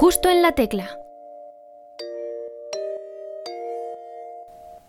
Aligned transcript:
Justo 0.00 0.30
en 0.30 0.40
la 0.40 0.52
tecla. 0.52 0.98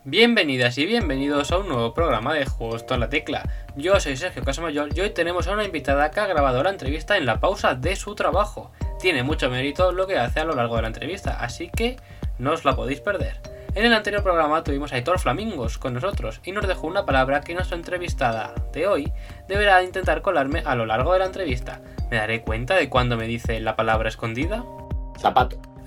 Bienvenidas 0.06 0.78
y 0.78 0.86
bienvenidos 0.86 1.52
a 1.52 1.58
un 1.58 1.68
nuevo 1.68 1.94
programa 1.94 2.34
de 2.34 2.46
Justo 2.46 2.94
en 2.94 3.02
la 3.02 3.10
Tecla. 3.10 3.44
Yo 3.76 4.00
soy 4.00 4.16
Sergio 4.16 4.46
Casamayor 4.46 4.88
y 4.96 5.02
hoy 5.02 5.10
tenemos 5.10 5.48
a 5.48 5.52
una 5.52 5.66
invitada 5.66 6.12
que 6.12 6.22
ha 6.22 6.28
grabado 6.28 6.64
la 6.64 6.70
entrevista 6.70 7.18
en 7.18 7.26
la 7.26 7.42
pausa 7.42 7.76
de 7.76 7.98
su 7.98 8.16
trabajo. 8.16 8.72
Tiene 9.02 9.22
mucho 9.22 9.50
mérito 9.50 9.92
lo 9.92 10.08
que 10.08 10.18
hace 10.18 10.40
a 10.40 10.46
lo 10.46 10.56
largo 10.56 10.78
de 10.78 10.84
la 10.84 10.88
entrevista, 10.88 11.42
así 11.42 11.70
que 11.70 11.98
no 12.40 12.54
os 12.54 12.64
la 12.64 12.78
podéis 12.78 13.02
perder. 13.02 13.42
En 13.76 13.84
el 13.84 13.94
anterior 13.94 14.24
programa 14.24 14.64
tuvimos 14.64 14.94
a 14.94 14.98
Hitor 14.98 15.20
Flamingos 15.20 15.78
con 15.78 15.94
nosotros 15.94 16.40
y 16.46 16.54
nos 16.54 16.70
dejó 16.70 16.88
una 16.88 17.06
palabra 17.06 17.42
que 17.42 17.54
nuestra 17.54 17.76
entrevistada 17.76 18.56
de 18.72 18.88
hoy 18.88 19.12
deberá 19.50 19.84
intentar 19.84 20.22
colarme 20.22 20.64
a 20.66 20.76
lo 20.76 20.86
largo 20.86 21.12
de 21.12 21.20
la 21.20 21.26
entrevista. 21.26 21.82
¿Me 22.10 22.16
daré 22.16 22.44
cuenta 22.44 22.76
de 22.76 22.88
cuándo 22.88 23.18
me 23.18 23.28
dice 23.28 23.60
la 23.60 23.76
palabra 23.76 24.08
escondida? 24.08 24.64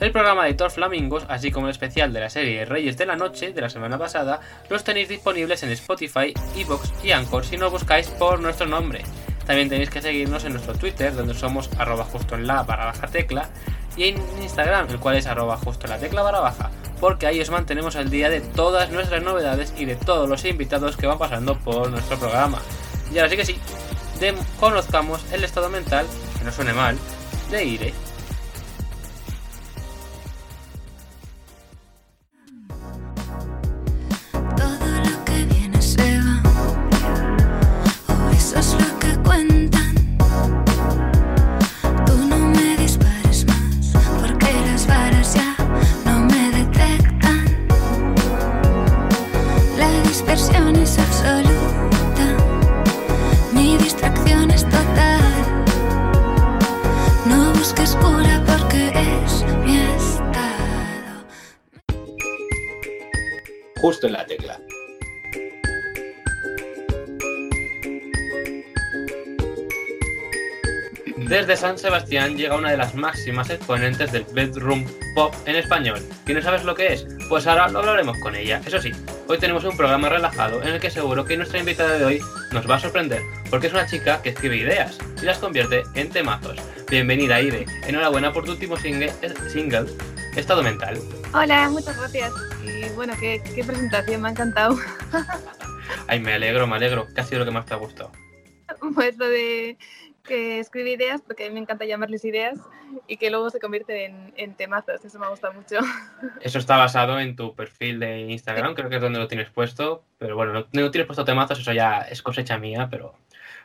El 0.00 0.12
programa 0.12 0.44
de 0.44 0.50
Hitor 0.50 0.70
Flamingos, 0.70 1.24
así 1.28 1.50
como 1.50 1.66
el 1.66 1.72
especial 1.72 2.12
de 2.12 2.20
la 2.20 2.30
serie 2.30 2.64
Reyes 2.64 2.96
de 2.96 3.06
la 3.06 3.16
Noche 3.16 3.52
de 3.52 3.60
la 3.60 3.68
semana 3.68 3.98
pasada, 3.98 4.40
los 4.68 4.84
tenéis 4.84 5.08
disponibles 5.08 5.62
en 5.62 5.70
Spotify, 5.70 6.34
Evox 6.56 6.92
y 7.02 7.12
Anchor 7.12 7.44
si 7.44 7.56
nos 7.56 7.72
buscáis 7.72 8.08
por 8.08 8.40
nuestro 8.40 8.66
nombre. 8.66 9.02
También 9.46 9.68
tenéis 9.68 9.90
que 9.90 10.02
seguirnos 10.02 10.44
en 10.44 10.52
nuestro 10.52 10.74
Twitter, 10.74 11.14
donde 11.14 11.34
somos 11.34 11.70
arroba 11.78 12.04
justo 12.04 12.34
en 12.34 12.46
la 12.46 12.62
barra 12.62 12.86
baja 12.86 13.06
tecla, 13.08 13.50
y 13.96 14.04
en 14.04 14.16
Instagram, 14.42 14.88
el 14.90 14.98
cual 14.98 15.16
es 15.16 15.26
arroba 15.26 15.56
justo 15.56 15.86
en 15.86 15.90
la 15.90 15.98
tecla 15.98 16.22
barra 16.22 16.40
baja, 16.40 16.70
porque 17.00 17.26
ahí 17.26 17.40
os 17.40 17.50
mantenemos 17.50 17.96
al 17.96 18.10
día 18.10 18.30
de 18.30 18.40
todas 18.40 18.90
nuestras 18.90 19.22
novedades 19.22 19.74
y 19.76 19.84
de 19.84 19.96
todos 19.96 20.28
los 20.28 20.44
invitados 20.44 20.96
que 20.96 21.06
van 21.06 21.18
pasando 21.18 21.58
por 21.58 21.90
nuestro 21.90 22.18
programa. 22.18 22.58
Y 23.12 23.18
ahora 23.18 23.30
sí 23.30 23.36
que 23.36 23.44
sí, 23.44 23.56
conozcamos 24.58 25.24
el 25.32 25.44
estado 25.44 25.68
mental, 25.68 26.06
que 26.38 26.44
no 26.44 26.52
suene 26.52 26.72
mal, 26.72 26.96
de 27.50 27.64
Ire. 27.64 28.13
San 71.64 71.78
Sebastián 71.78 72.36
llega 72.36 72.58
una 72.58 72.72
de 72.72 72.76
las 72.76 72.94
máximas 72.94 73.48
exponentes 73.48 74.12
del 74.12 74.26
bedroom 74.34 74.84
pop 75.14 75.34
en 75.46 75.56
español. 75.56 75.98
¿Que 76.26 76.34
no 76.34 76.42
sabes 76.42 76.62
lo 76.62 76.74
que 76.74 76.92
es? 76.92 77.06
Pues 77.30 77.46
ahora 77.46 77.68
lo 77.68 77.78
hablaremos 77.78 78.18
con 78.18 78.34
ella. 78.34 78.60
Eso 78.66 78.82
sí, 78.82 78.92
hoy 79.28 79.38
tenemos 79.38 79.64
un 79.64 79.74
programa 79.74 80.10
relajado 80.10 80.62
en 80.62 80.68
el 80.68 80.78
que 80.78 80.90
seguro 80.90 81.24
que 81.24 81.38
nuestra 81.38 81.60
invitada 81.60 81.96
de 81.96 82.04
hoy 82.04 82.20
nos 82.52 82.68
va 82.68 82.74
a 82.74 82.80
sorprender, 82.80 83.22
porque 83.48 83.68
es 83.68 83.72
una 83.72 83.86
chica 83.86 84.20
que 84.20 84.28
escribe 84.28 84.58
ideas 84.58 84.98
y 85.22 85.24
las 85.24 85.38
convierte 85.38 85.84
en 85.94 86.10
temazos. 86.10 86.58
Bienvenida, 86.90 87.40
Ire. 87.40 87.64
Enhorabuena 87.86 88.30
por 88.30 88.44
tu 88.44 88.50
último 88.50 88.76
single, 88.76 89.10
eh, 89.22 89.32
single 89.50 89.86
Estado 90.36 90.62
Mental. 90.62 90.98
Hola, 91.32 91.70
muchas 91.70 91.96
gracias. 91.96 92.30
Y 92.62 92.90
bueno, 92.90 93.14
qué, 93.18 93.42
qué 93.54 93.64
presentación, 93.64 94.20
me 94.20 94.28
ha 94.28 94.32
encantado. 94.32 94.76
Ay, 96.08 96.20
me 96.20 96.34
alegro, 96.34 96.66
me 96.66 96.76
alegro. 96.76 97.06
¿Qué 97.14 97.22
ha 97.22 97.24
sido 97.24 97.38
lo 97.38 97.46
que 97.46 97.52
más 97.52 97.64
te 97.64 97.72
ha 97.72 97.78
gustado? 97.78 98.12
Pues 98.94 99.16
lo 99.16 99.26
de 99.28 99.78
que 100.24 100.58
escribe 100.58 100.92
ideas, 100.92 101.22
porque 101.22 101.44
a 101.44 101.48
mí 101.48 101.54
me 101.54 101.60
encanta 101.60 101.84
llamarles 101.84 102.24
ideas, 102.24 102.58
y 103.06 103.16
que 103.16 103.30
luego 103.30 103.50
se 103.50 103.60
convierten 103.60 103.96
en, 103.96 104.34
en 104.36 104.54
temazos. 104.54 105.04
Eso 105.04 105.18
me 105.18 105.28
gusta 105.28 105.50
mucho. 105.50 105.76
Eso 106.40 106.58
está 106.58 106.76
basado 106.76 107.20
en 107.20 107.36
tu 107.36 107.54
perfil 107.54 108.00
de 108.00 108.20
Instagram, 108.20 108.74
creo 108.74 108.88
que 108.88 108.96
es 108.96 109.02
donde 109.02 109.18
lo 109.18 109.28
tienes 109.28 109.50
puesto, 109.50 110.02
pero 110.18 110.34
bueno, 110.34 110.52
no, 110.52 110.66
no 110.72 110.90
tienes 110.90 111.06
puesto 111.06 111.24
temazos, 111.24 111.60
eso 111.60 111.72
ya 111.72 112.00
es 112.02 112.22
cosecha 112.22 112.58
mía, 112.58 112.88
pero, 112.90 113.14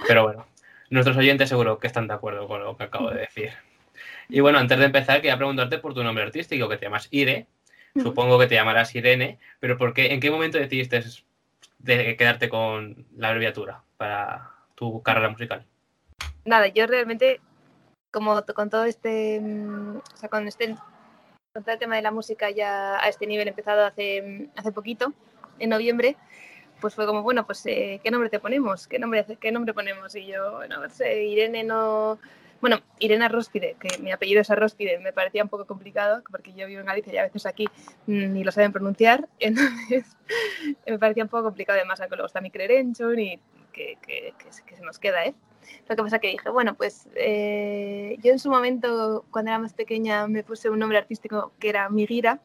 pero 0.08 0.24
bueno, 0.24 0.48
nuestros 0.90 1.18
oyentes 1.18 1.50
seguro 1.50 1.80
que 1.80 1.88
están 1.88 2.08
de 2.08 2.14
acuerdo 2.14 2.48
con 2.48 2.62
lo 2.62 2.75
que 2.78 2.84
acabo 2.84 3.09
de 3.09 3.22
decir. 3.22 3.52
Y 4.28 4.42
bueno, 4.42 4.59
antes 4.59 4.78
de 4.78 4.86
empezar, 4.86 5.22
quería 5.22 5.38
preguntarte 5.38 5.80
por 5.80 5.94
tu 5.94 6.03
nombre 6.03 6.24
artístico, 6.24 6.69
que 6.69 6.78
te 6.78 6.86
llamas 6.86 7.08
Ire, 7.12 7.48
supongo 7.96 8.38
que 8.38 8.48
te 8.48 8.56
llamarás 8.56 8.94
Irene, 8.96 9.40
pero 9.59 9.78
¿por 9.78 9.94
qué, 9.94 10.14
¿en 10.14 10.19
qué 10.19 10.30
momento 10.30 10.58
decidiste 10.58 11.03
de 11.80 12.16
quedarte 12.16 12.50
con 12.50 13.06
la 13.16 13.30
abreviatura 13.30 13.81
para 13.98 14.52
tu 14.75 15.02
carrera 15.02 15.30
musical? 15.30 15.66
Nada, 16.46 16.68
yo 16.68 16.88
realmente, 16.88 17.41
como 18.12 18.44
con 18.56 18.69
todo 18.69 18.85
este, 18.85 19.40
mm, 19.40 19.97
o 19.97 20.18
sea, 20.18 20.30
con 20.30 20.47
este, 20.47 20.75
con 21.53 21.63
todo 21.63 21.74
el 21.74 21.80
tema 21.80 21.96
de 21.96 22.02
la 22.02 22.12
música 22.12 22.50
ya 22.50 22.97
a 23.03 23.07
este 23.09 23.28
nivel 23.28 23.47
empezado 23.47 23.85
hace, 23.85 24.22
mm, 24.22 24.59
hace 24.59 24.72
poquito, 24.72 25.13
en 25.59 25.69
noviembre, 25.69 26.16
pues 26.80 26.96
fue 26.96 27.06
como, 27.06 27.24
bueno, 27.24 27.46
pues, 27.46 27.66
eh, 27.66 28.00
¿qué 28.03 28.12
nombre 28.12 28.30
te 28.30 28.40
ponemos? 28.40 28.88
¿Qué 28.88 29.00
nombre, 29.00 29.25
qué 29.40 29.52
nombre 29.52 29.74
ponemos? 29.74 30.16
Y 30.16 30.25
yo, 30.25 30.53
bueno, 30.57 30.78
pues, 30.80 31.00
eh, 31.02 31.25
Irene 31.25 31.63
no... 31.63 32.19
Bueno, 32.62 32.81
Irene 33.00 33.24
Arróspide, 33.25 33.78
que 33.80 34.00
mi 34.00 34.12
apellido 34.12 34.41
es 34.41 34.50
Arróspide, 34.50 35.00
me 35.00 35.13
parecía 35.13 35.44
un 35.44 35.50
poco 35.50 35.66
complicado, 35.66 36.24
porque 36.30 36.53
yo 36.53 36.68
vivo 36.68 36.81
en 36.81 36.88
Galicia 36.88 37.13
y 37.13 37.18
a 37.18 37.24
veces 37.24 37.46
aquí 37.46 37.68
mm, 38.07 38.34
ni 38.34 38.44
lo 38.44 38.51
saben 38.51 38.74
pronunciar, 38.74 39.30
entonces 39.40 40.18
me 40.86 41.00
parecía 41.00 41.24
un 41.24 41.30
poco 41.30 41.44
complicado, 41.44 41.78
además, 41.80 42.01
que 42.01 42.07
luego 42.09 42.25
está 42.25 42.41
mi 42.41 42.51
Crerenchon 42.51 43.18
y 43.18 43.40
que, 43.72 43.97
que, 44.01 44.34
que 44.66 44.75
se 44.75 44.81
nos 44.84 45.00
queda, 45.00 45.25
¿eh? 45.25 45.36
Lo 45.88 45.96
que 45.96 46.03
pasa 46.03 46.20
que 46.20 46.30
dije, 46.30 46.50
bueno, 46.50 46.75
pues 46.75 47.08
eh, 47.16 48.18
yo 48.22 48.31
en 48.31 48.40
su 48.40 48.50
momento, 48.50 49.25
cuando 49.31 49.52
era 49.52 49.59
más 49.59 49.74
pequeña, 49.74 50.28
me 50.28 50.44
puse 50.44 50.70
un 50.70 50.80
nombre 50.80 50.97
artístico 50.97 51.52
que 51.59 51.70
era 51.70 51.90
Migira, 51.90 52.40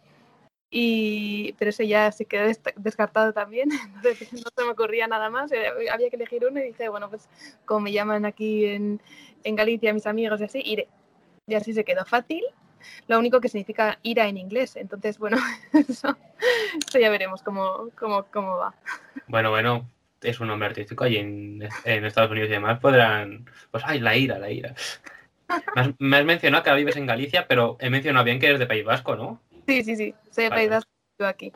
y, 0.70 1.52
pero 1.52 1.70
eso 1.70 1.84
ya 1.84 2.10
se 2.10 2.24
quedó 2.24 2.50
descartado 2.76 3.32
también, 3.32 3.68
entonces 3.96 4.32
no 4.32 4.50
se 4.56 4.64
me 4.64 4.70
ocurría 4.70 5.06
nada 5.06 5.30
más, 5.30 5.52
eh, 5.52 5.68
había 5.92 6.10
que 6.10 6.16
elegir 6.16 6.44
uno 6.44 6.58
y 6.58 6.64
dije, 6.64 6.88
bueno, 6.88 7.08
pues 7.08 7.28
como 7.64 7.80
me 7.80 7.92
llaman 7.92 8.24
aquí 8.24 8.64
en, 8.66 9.00
en 9.44 9.56
Galicia 9.56 9.94
mis 9.94 10.06
amigos 10.06 10.40
y 10.40 10.44
así, 10.44 10.62
iré. 10.64 10.88
Y 11.46 11.54
así 11.54 11.74
se 11.74 11.84
quedó 11.84 12.04
fácil, 12.04 12.42
lo 13.06 13.18
único 13.18 13.40
que 13.40 13.48
significa 13.48 13.98
ira 14.02 14.26
en 14.26 14.36
inglés, 14.36 14.76
entonces 14.76 15.18
bueno, 15.18 15.36
eso, 15.72 16.16
eso 16.88 16.98
ya 16.98 17.10
veremos 17.10 17.42
cómo, 17.42 17.90
cómo, 17.98 18.24
cómo 18.32 18.56
va. 18.56 18.74
Bueno, 19.28 19.50
bueno, 19.50 19.86
es 20.24 20.40
un 20.40 20.48
nombre 20.48 20.68
artístico 20.68 21.04
allí 21.04 21.18
en, 21.18 21.68
en 21.84 22.04
Estados 22.04 22.30
Unidos 22.30 22.48
y 22.48 22.52
demás 22.52 22.80
podrán, 22.80 23.48
pues, 23.70 23.84
ay, 23.86 24.00
la 24.00 24.16
ira, 24.16 24.38
la 24.38 24.50
ira. 24.50 24.74
Me 25.74 25.80
has, 25.82 25.90
me 25.98 26.16
has 26.16 26.24
mencionado 26.24 26.62
que 26.64 26.70
ahora 26.70 26.78
vives 26.78 26.96
en 26.96 27.06
Galicia, 27.06 27.46
pero 27.46 27.76
he 27.80 27.90
mencionado 27.90 28.24
bien 28.24 28.40
que 28.40 28.46
eres 28.46 28.58
de 28.58 28.66
País 28.66 28.84
Vasco, 28.84 29.16
¿no? 29.16 29.40
Sí, 29.66 29.84
sí, 29.84 29.96
sí, 29.96 30.14
soy 30.30 30.44
de 30.44 30.50
Vale. 30.50 30.60
País 30.62 30.70
Vasco, 30.70 30.90
yo 31.18 31.26
aquí. 31.26 31.52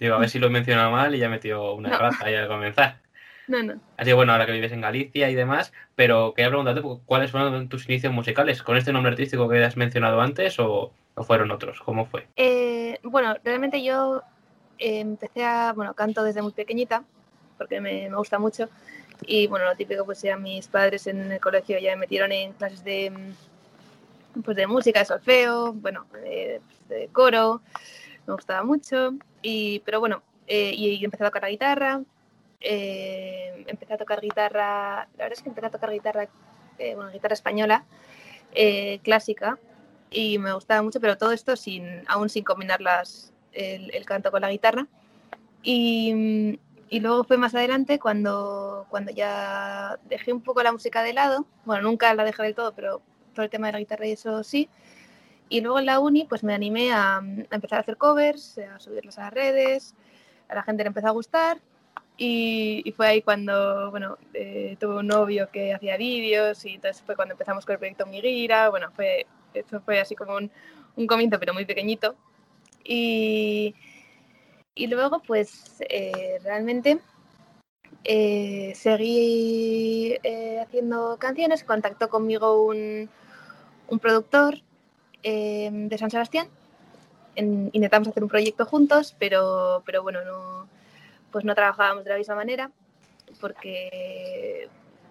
Digo, 0.00 0.14
a 0.14 0.18
ver 0.18 0.30
si 0.30 0.38
lo 0.38 0.46
he 0.46 0.50
mencionado 0.50 0.90
mal 0.90 1.14
y 1.14 1.18
ya 1.18 1.26
he 1.26 1.30
metido 1.30 1.74
una 1.74 1.90
No. 1.90 1.98
raza 1.98 2.24
ahí 2.26 2.34
al 2.34 2.48
comenzar. 2.48 3.00
No, 3.46 3.62
no. 3.62 3.80
Así 3.96 4.10
que 4.10 4.14
bueno, 4.14 4.32
ahora 4.32 4.46
que 4.46 4.52
vives 4.52 4.72
en 4.72 4.80
Galicia 4.80 5.30
y 5.30 5.34
demás, 5.34 5.72
pero 5.94 6.34
quería 6.34 6.50
preguntarte 6.50 6.82
cuáles 7.06 7.30
fueron 7.30 7.68
tus 7.68 7.88
inicios 7.88 8.12
musicales, 8.12 8.62
con 8.62 8.76
este 8.76 8.92
nombre 8.92 9.10
artístico 9.12 9.48
que 9.48 9.64
has 9.64 9.76
mencionado 9.76 10.20
antes 10.20 10.58
o, 10.58 10.92
o 11.14 11.24
fueron 11.24 11.50
otros, 11.50 11.80
¿cómo 11.80 12.06
fue? 12.06 12.26
Eh, 12.36 12.98
bueno, 13.02 13.36
realmente 13.42 13.82
yo 13.82 14.22
eh, 14.78 15.00
empecé 15.00 15.44
a, 15.44 15.72
bueno, 15.74 15.94
canto 15.94 16.22
desde 16.22 16.42
muy 16.42 16.52
pequeñita, 16.52 17.04
porque 17.58 17.80
me, 17.80 18.08
me 18.08 18.16
gusta 18.16 18.38
mucho. 18.38 18.68
Y 19.26 19.46
bueno, 19.48 19.66
lo 19.66 19.76
típico, 19.76 20.04
pues 20.04 20.22
ya 20.22 20.36
mis 20.36 20.68
padres 20.68 21.06
en 21.06 21.32
el 21.32 21.40
colegio 21.40 21.78
ya 21.78 21.90
me 21.90 22.00
metieron 22.00 22.32
en 22.32 22.52
clases 22.52 22.84
de, 22.84 23.10
mm, 23.10 24.42
pues 24.42 24.56
de 24.56 24.66
música, 24.66 25.00
de 25.00 25.04
solfeo, 25.06 25.72
bueno, 25.72 26.06
de, 26.12 26.60
de 26.88 27.08
coro, 27.08 27.60
me 28.26 28.34
gustaba 28.34 28.62
mucho. 28.62 29.14
Y, 29.42 29.80
pero 29.80 30.00
bueno, 30.00 30.22
eh, 30.46 30.72
y, 30.74 31.04
empecé 31.04 31.24
a 31.24 31.28
tocar 31.28 31.42
la 31.42 31.50
guitarra, 31.50 32.02
eh, 32.60 33.64
empecé 33.66 33.94
a 33.94 33.98
tocar 33.98 34.20
guitarra, 34.20 35.08
la 35.16 35.24
verdad 35.24 35.32
es 35.32 35.42
que 35.42 35.48
empecé 35.48 35.66
a 35.66 35.70
tocar 35.70 35.90
guitarra, 35.90 36.28
eh, 36.78 36.94
bueno, 36.94 37.10
guitarra 37.10 37.34
española, 37.34 37.84
eh, 38.54 39.00
clásica, 39.02 39.58
y 40.10 40.38
me 40.38 40.52
gustaba 40.54 40.82
mucho, 40.82 41.00
pero 41.00 41.18
todo 41.18 41.32
esto 41.32 41.56
sin, 41.56 42.02
aún 42.08 42.28
sin 42.30 42.44
combinar 42.44 42.80
las, 42.80 43.32
el, 43.52 43.94
el 43.94 44.04
canto 44.06 44.30
con 44.30 44.40
la 44.40 44.50
guitarra. 44.50 44.86
Y, 45.62 46.58
y 46.88 47.00
luego 47.00 47.24
fue 47.24 47.36
más 47.36 47.54
adelante 47.54 47.98
cuando, 47.98 48.86
cuando 48.88 49.12
ya 49.12 49.98
dejé 50.08 50.32
un 50.32 50.42
poco 50.42 50.62
la 50.62 50.72
música 50.72 51.02
de 51.02 51.12
lado, 51.12 51.46
bueno, 51.64 51.82
nunca 51.82 52.14
la 52.14 52.24
dejé 52.24 52.42
del 52.42 52.54
todo, 52.54 52.72
pero 52.72 53.02
todo 53.34 53.44
el 53.44 53.50
tema 53.50 53.68
de 53.68 53.74
la 53.74 53.78
guitarra 53.78 54.06
y 54.06 54.12
eso 54.12 54.42
sí. 54.42 54.68
Y 55.48 55.60
luego 55.60 55.78
en 55.78 55.86
la 55.86 56.00
uni 56.00 56.24
pues 56.24 56.44
me 56.44 56.54
animé 56.54 56.92
a, 56.92 57.16
a 57.18 57.20
empezar 57.50 57.78
a 57.78 57.80
hacer 57.80 57.96
covers, 57.96 58.58
a 58.58 58.78
subirlos 58.80 59.18
a 59.18 59.22
las 59.22 59.32
redes, 59.32 59.94
a 60.48 60.54
la 60.54 60.62
gente 60.62 60.82
le 60.82 60.88
empezó 60.88 61.08
a 61.08 61.12
gustar 61.12 61.58
y, 62.18 62.82
y 62.84 62.92
fue 62.92 63.06
ahí 63.06 63.22
cuando, 63.22 63.90
bueno, 63.90 64.18
eh, 64.34 64.76
tuve 64.80 64.96
un 64.96 65.06
novio 65.06 65.48
que 65.52 65.72
hacía 65.72 65.96
vídeos 65.96 66.64
y 66.64 66.74
entonces 66.74 67.00
fue 67.02 67.14
cuando 67.14 67.32
empezamos 67.32 67.64
con 67.64 67.74
el 67.74 67.78
proyecto 67.78 68.06
Migira, 68.06 68.70
bueno, 68.70 68.90
fue, 68.90 69.26
eso 69.54 69.80
fue 69.80 70.00
así 70.00 70.16
como 70.16 70.36
un, 70.36 70.50
un 70.96 71.06
comienzo, 71.06 71.38
pero 71.38 71.54
muy 71.54 71.64
pequeñito. 71.64 72.16
Y, 72.84 73.74
y 74.78 74.86
luego, 74.86 75.20
pues 75.20 75.76
eh, 75.80 76.38
realmente 76.42 77.00
eh, 78.04 78.72
seguí 78.74 80.16
eh, 80.22 80.60
haciendo 80.60 81.16
canciones. 81.18 81.64
Contactó 81.64 82.08
conmigo 82.08 82.64
un, 82.64 83.10
un 83.88 83.98
productor 83.98 84.60
eh, 85.22 85.68
de 85.72 85.98
San 85.98 86.10
Sebastián. 86.10 86.48
En- 87.34 87.70
intentamos 87.72 88.08
hacer 88.08 88.22
un 88.22 88.28
proyecto 88.28 88.64
juntos, 88.64 89.14
pero, 89.18 89.82
pero 89.84 90.02
bueno, 90.02 90.24
no, 90.24 90.68
pues 91.32 91.44
no 91.44 91.54
trabajábamos 91.54 92.04
de 92.04 92.10
la 92.10 92.18
misma 92.18 92.34
manera 92.36 92.70
porque 93.40 94.68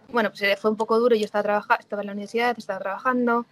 bueno, 0.10 0.32
pues 0.32 0.60
fue 0.60 0.72
un 0.72 0.78
poco 0.78 0.98
duro. 1.00 1.16
Yo 1.16 1.26
estaba, 1.26 1.44
trabaja 1.44 1.76
estaba 1.76 2.02
en 2.02 2.08
la 2.08 2.14
universidad, 2.14 2.56
estaba 2.58 2.80
trabajando 2.80 3.46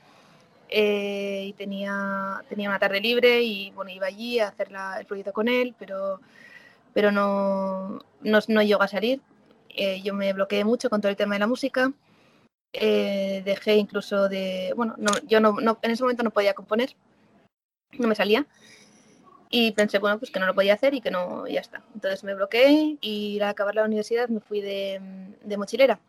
eh, 0.70 1.46
y 1.48 1.54
tenía, 1.54 2.44
tenía 2.50 2.70
una 2.70 2.80
tarde 2.80 3.00
libre 3.02 3.42
y 3.44 3.72
bueno, 3.72 3.92
iba 3.92 4.08
allí 4.08 4.40
a 4.40 4.48
hacer 4.50 4.72
la- 4.72 5.00
el 5.00 5.06
proyecto 5.06 5.34
con 5.34 5.48
él, 5.48 5.76
pero, 5.78 6.20
pero 6.94 7.12
no, 7.12 8.00
no, 8.22 8.40
no 8.48 8.62
llegó 8.62 8.82
a 8.84 8.88
salir. 8.88 9.22
Eh, 9.70 10.02
yo 10.02 10.14
me 10.14 10.34
bloqueé 10.34 10.64
mucho 10.64 10.90
con 10.90 11.02
todo 11.02 11.10
el 11.10 11.18
tema 11.18 11.36
de 11.36 11.40
la 11.40 11.48
música. 11.48 11.92
Eh, 12.74 13.42
dejé 13.46 13.76
incluso 13.76 14.28
de, 14.30 14.74
bueno, 14.76 14.96
no, 14.98 15.12
yo 15.28 15.40
no, 15.40 15.54
no- 15.62 15.78
en 15.82 15.92
ese 15.92 16.04
momento 16.04 16.24
no 16.24 16.32
podía 16.32 16.54
componer, 16.54 16.96
no 17.98 18.08
me 18.08 18.16
salía. 18.16 18.46
Y 19.50 19.72
pensé, 19.72 20.00
bueno, 20.00 20.20
pues 20.20 20.32
que 20.32 20.40
no 20.40 20.48
lo 20.48 20.56
podía 20.56 20.74
hacer 20.74 20.94
y 20.94 21.02
que 21.02 21.12
no, 21.12 21.48
ya 21.48 21.62
está. 21.62 21.82
Entonces 21.94 22.24
me 22.24 22.34
bloqueé 22.36 22.98
y 23.00 23.40
al 23.40 23.50
acabar 23.50 23.76
la 23.76 23.86
universidad 23.86 24.28
me 24.28 24.42
fui 24.42 24.60
de, 24.62 25.00
de 25.44 25.58
mochilera. 25.58 26.00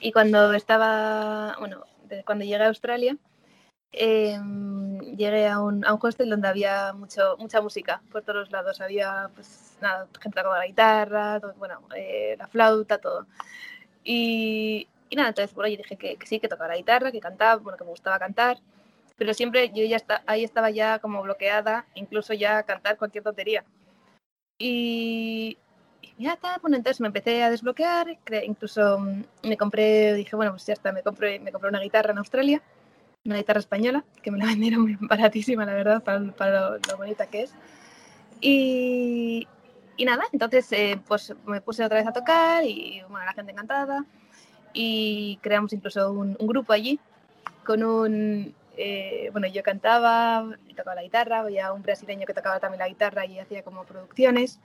Y 0.00 0.12
cuando 0.12 0.52
estaba, 0.52 1.56
bueno, 1.60 1.84
cuando 2.24 2.44
llegué 2.44 2.64
a 2.64 2.68
Australia, 2.68 3.16
eh, 3.92 4.38
llegué 5.16 5.48
a 5.48 5.60
un, 5.60 5.84
a 5.84 5.92
un 5.94 6.00
hostel 6.02 6.30
donde 6.30 6.48
había 6.48 6.92
mucho, 6.94 7.36
mucha 7.38 7.60
música 7.60 8.02
por 8.10 8.22
todos 8.22 8.50
lados. 8.50 8.80
Había, 8.80 9.30
pues, 9.34 9.76
nada, 9.80 10.06
gente 10.20 10.36
tocando 10.40 10.56
la 10.56 10.66
guitarra, 10.66 11.40
todo- 11.40 11.54
bueno, 11.54 11.80
eh, 11.96 12.36
la 12.38 12.46
flauta, 12.48 12.98
todo. 12.98 13.26
Y, 14.04 14.88
y 15.10 15.16
nada, 15.16 15.30
entonces, 15.30 15.54
bueno, 15.54 15.68
yo 15.70 15.78
dije 15.78 15.96
que, 15.96 16.16
que 16.16 16.26
sí, 16.26 16.40
que 16.40 16.48
tocaba 16.48 16.68
la 16.68 16.76
guitarra, 16.76 17.12
que 17.12 17.20
cantaba, 17.20 17.56
bueno, 17.56 17.76
que 17.78 17.84
me 17.84 17.90
gustaba 17.90 18.18
cantar. 18.18 18.58
Pero 19.16 19.34
siempre 19.34 19.70
yo 19.74 19.84
ya 19.84 19.96
está, 19.96 20.22
ahí 20.26 20.44
estaba 20.44 20.70
ya 20.70 20.98
como 20.98 21.22
bloqueada, 21.22 21.86
incluso 21.94 22.34
ya 22.34 22.62
cantar 22.64 22.96
cualquier 22.98 23.24
tontería. 23.24 23.64
Y, 24.58 25.58
ya 26.18 26.34
está, 26.34 26.58
bueno, 26.58 26.76
entonces 26.76 27.00
me 27.00 27.08
empecé 27.08 27.42
a 27.42 27.50
desbloquear, 27.50 28.18
incluso 28.44 28.98
mm, 28.98 29.22
me 29.48 29.56
compré, 29.56 30.14
dije, 30.14 30.36
bueno, 30.36 30.52
pues 30.52 30.66
ya 30.66 30.74
está, 30.74 30.92
me 30.92 31.02
compré, 31.02 31.38
me 31.40 31.52
compré 31.52 31.68
una 31.70 31.80
guitarra 31.80 32.12
en 32.12 32.18
Australia, 32.18 32.62
una 33.24 33.36
guitarra 33.36 33.60
española, 33.60 34.04
que 34.22 34.30
me 34.30 34.38
la 34.38 34.46
vendieron 34.52 34.82
muy 34.82 34.96
baratísima, 35.00 35.64
la 35.64 35.74
verdad, 35.74 36.02
para, 36.02 36.20
para 36.32 36.70
lo, 36.70 36.78
lo 36.78 36.96
bonita 36.96 37.26
que 37.26 37.42
es. 37.42 37.54
Y, 38.40 39.46
y 39.96 40.04
nada, 40.04 40.24
entonces 40.32 40.70
eh, 40.72 41.00
pues 41.06 41.32
me 41.46 41.60
puse 41.60 41.84
otra 41.84 41.98
vez 41.98 42.06
a 42.06 42.12
tocar 42.12 42.64
y 42.64 43.02
bueno, 43.08 43.24
la 43.24 43.32
gente 43.32 43.52
encantada. 43.52 44.04
Y 44.74 45.38
creamos 45.42 45.72
incluso 45.72 46.10
un, 46.12 46.36
un 46.38 46.46
grupo 46.46 46.72
allí 46.72 46.98
con 47.64 47.82
un, 47.84 48.54
eh, 48.76 49.28
bueno, 49.32 49.46
yo 49.46 49.62
cantaba, 49.62 50.56
tocaba 50.74 50.94
la 50.94 51.02
guitarra, 51.02 51.40
había 51.40 51.72
un 51.72 51.82
brasileño 51.82 52.26
que 52.26 52.34
tocaba 52.34 52.58
también 52.58 52.80
la 52.80 52.88
guitarra 52.88 53.26
y 53.26 53.38
hacía 53.38 53.62
como 53.62 53.84
producciones, 53.84 54.58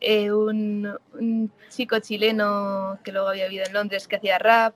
eh, 0.00 0.30
un, 0.30 0.98
un 1.14 1.50
chico 1.70 1.98
chileno 2.00 2.98
que 3.02 3.10
luego 3.10 3.28
había 3.28 3.44
vivido 3.46 3.64
en 3.64 3.72
Londres 3.72 4.06
que 4.06 4.16
hacía 4.16 4.38
rap, 4.38 4.74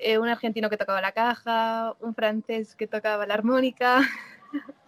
eh, 0.00 0.18
un 0.18 0.28
argentino 0.28 0.70
que 0.70 0.76
tocaba 0.76 1.00
la 1.00 1.12
caja, 1.12 1.94
un 2.00 2.14
francés 2.14 2.74
que 2.74 2.86
tocaba 2.86 3.26
la 3.26 3.34
armónica. 3.34 4.00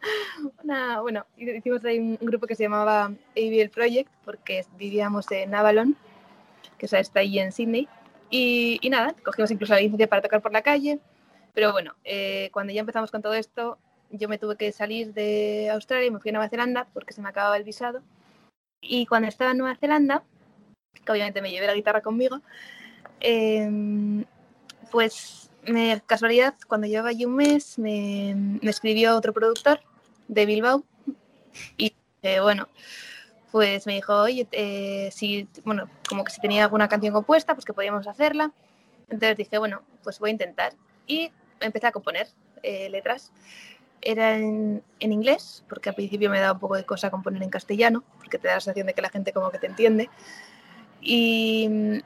Bueno, 1.03 1.25
hicimos 1.37 1.85
ahí 1.85 2.01
un 2.01 2.19
grupo 2.21 2.49
que 2.49 2.57
se 2.57 2.65
llamaba 2.65 3.05
ABL 3.05 3.71
Project 3.73 4.11
porque 4.25 4.65
vivíamos 4.77 5.31
en 5.31 5.55
Avalon, 5.55 5.97
que 6.79 6.87
está 6.87 7.21
ahí 7.21 7.39
en 7.39 7.53
Sydney. 7.53 7.87
Y, 8.29 8.79
y 8.83 8.91
nada, 8.91 9.15
cogimos 9.25 9.53
incluso 9.53 9.75
la 9.75 9.81
licencia 9.81 10.09
para 10.09 10.23
tocar 10.23 10.43
por 10.43 10.53
la 10.53 10.63
calle. 10.63 10.99
Pero 11.55 11.71
bueno, 11.71 11.95
eh, 12.03 12.51
cuando 12.53 12.73
ya 12.73 12.81
empezamos 12.81 13.13
con 13.13 13.23
todo 13.23 13.35
esto, 13.35 13.79
yo 14.11 14.29
me 14.29 14.39
tuve 14.39 14.57
que 14.57 14.73
salir 14.73 15.13
de 15.15 15.71
Australia 15.71 16.07
y 16.07 16.11
me 16.11 16.19
fui 16.19 16.31
a 16.31 16.33
Nueva 16.33 16.49
Zelanda 16.49 16.89
porque 16.93 17.13
se 17.13 17.23
me 17.23 17.29
acababa 17.29 17.57
el 17.57 17.65
visado. 17.65 18.03
Y 18.81 19.07
cuando 19.07 19.29
estaba 19.29 19.53
en 19.53 19.59
Nueva 19.59 19.77
Zelanda, 19.77 20.25
que 21.05 21.13
obviamente 21.13 21.43
me 21.43 21.51
llevé 21.51 21.67
la 21.67 21.75
guitarra 21.75 22.01
conmigo, 22.01 22.41
eh, 23.21 24.25
pues 24.93 25.51
casualidad, 26.07 26.55
cuando 26.69 26.87
llevaba 26.87 27.09
allí 27.09 27.25
un 27.25 27.37
mes, 27.37 27.79
me, 27.79 28.35
me 28.37 28.71
escribió 28.71 29.17
otro 29.17 29.33
productor 29.33 29.81
de 30.29 30.47
Bilbao 30.47 30.85
y 31.77 31.95
eh, 32.23 32.41
bueno, 32.41 32.69
pues 33.51 33.87
me 33.87 33.95
dijo, 33.95 34.15
oye, 34.15 34.47
eh, 34.53 35.11
si, 35.13 35.49
bueno, 35.65 35.89
como 36.09 36.25
que 36.25 36.33
si 36.33 36.41
tenía 36.41 36.65
alguna 36.65 36.89
canción 36.89 37.13
compuesta, 37.13 37.55
pues 37.55 37.65
que 37.65 37.73
podíamos 37.73 38.07
hacerla. 38.07 38.53
Entonces 39.09 39.37
dije, 39.37 39.59
bueno, 39.59 39.83
pues 40.03 40.19
voy 40.19 40.31
a 40.31 40.33
intentar. 40.33 40.75
Y 41.07 41.33
empecé 41.61 41.87
a 41.87 41.93
componer 41.93 42.29
eh, 42.63 42.89
letras. 42.89 43.33
Era 44.01 44.37
en, 44.37 44.83
en, 45.01 45.13
inglés, 45.13 45.65
porque 45.69 45.91
al 45.91 45.95
principio 45.95 46.29
me 46.31 46.41
daba 46.41 46.55
un 46.55 46.59
poco 46.59 46.77
de 46.77 46.85
cosa 46.85 47.11
componer 47.11 47.43
en 47.43 47.51
castellano, 47.51 48.03
porque 48.19 48.39
te 48.39 48.49
da 48.49 48.55
la 48.55 48.61
sensación 48.61 48.87
de 48.87 48.95
que 48.95 49.03
la 49.03 49.11
gente 49.11 49.33
como 49.33 49.51
que 49.51 49.59
te 49.59 49.67
entiende. 49.67 50.11
Y, 51.01 52.03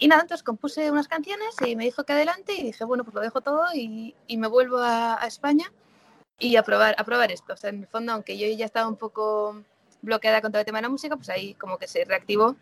y 0.00 0.08
nada, 0.08 0.22
entonces 0.22 0.42
compuse 0.42 0.90
unas 0.90 1.08
canciones 1.08 1.54
y 1.64 1.76
me 1.76 1.84
dijo 1.84 2.04
que 2.04 2.14
adelante 2.14 2.54
y 2.54 2.62
dije, 2.62 2.84
bueno, 2.84 3.04
pues 3.04 3.14
lo 3.14 3.20
dejo 3.20 3.42
todo 3.42 3.66
y, 3.74 4.14
y 4.26 4.38
me 4.38 4.48
vuelvo 4.48 4.78
a, 4.78 5.22
a, 5.22 5.26
España 5.26 5.70
y 6.38 6.56
a 6.56 6.62
probar, 6.62 6.94
a 6.96 7.04
probar 7.04 7.30
esto. 7.30 7.52
O 7.52 7.56
sea, 7.56 7.68
en 7.68 7.80
el 7.80 7.86
fondo, 7.86 8.12
aunque 8.12 8.38
yo 8.38 8.46
ya 8.48 8.64
estaba 8.64 8.88
un 8.88 8.96
poco 8.96 9.62
bloqueada 10.00 10.40
con 10.40 10.52
todo 10.52 10.60
el 10.60 10.64
tema 10.64 10.78
de 10.78 10.82
la 10.84 10.88
música, 10.88 11.16
pues 11.16 11.28
ahí 11.28 11.52
como 11.52 11.76
que 11.76 11.86
se 11.86 12.06
reactivó 12.06 12.56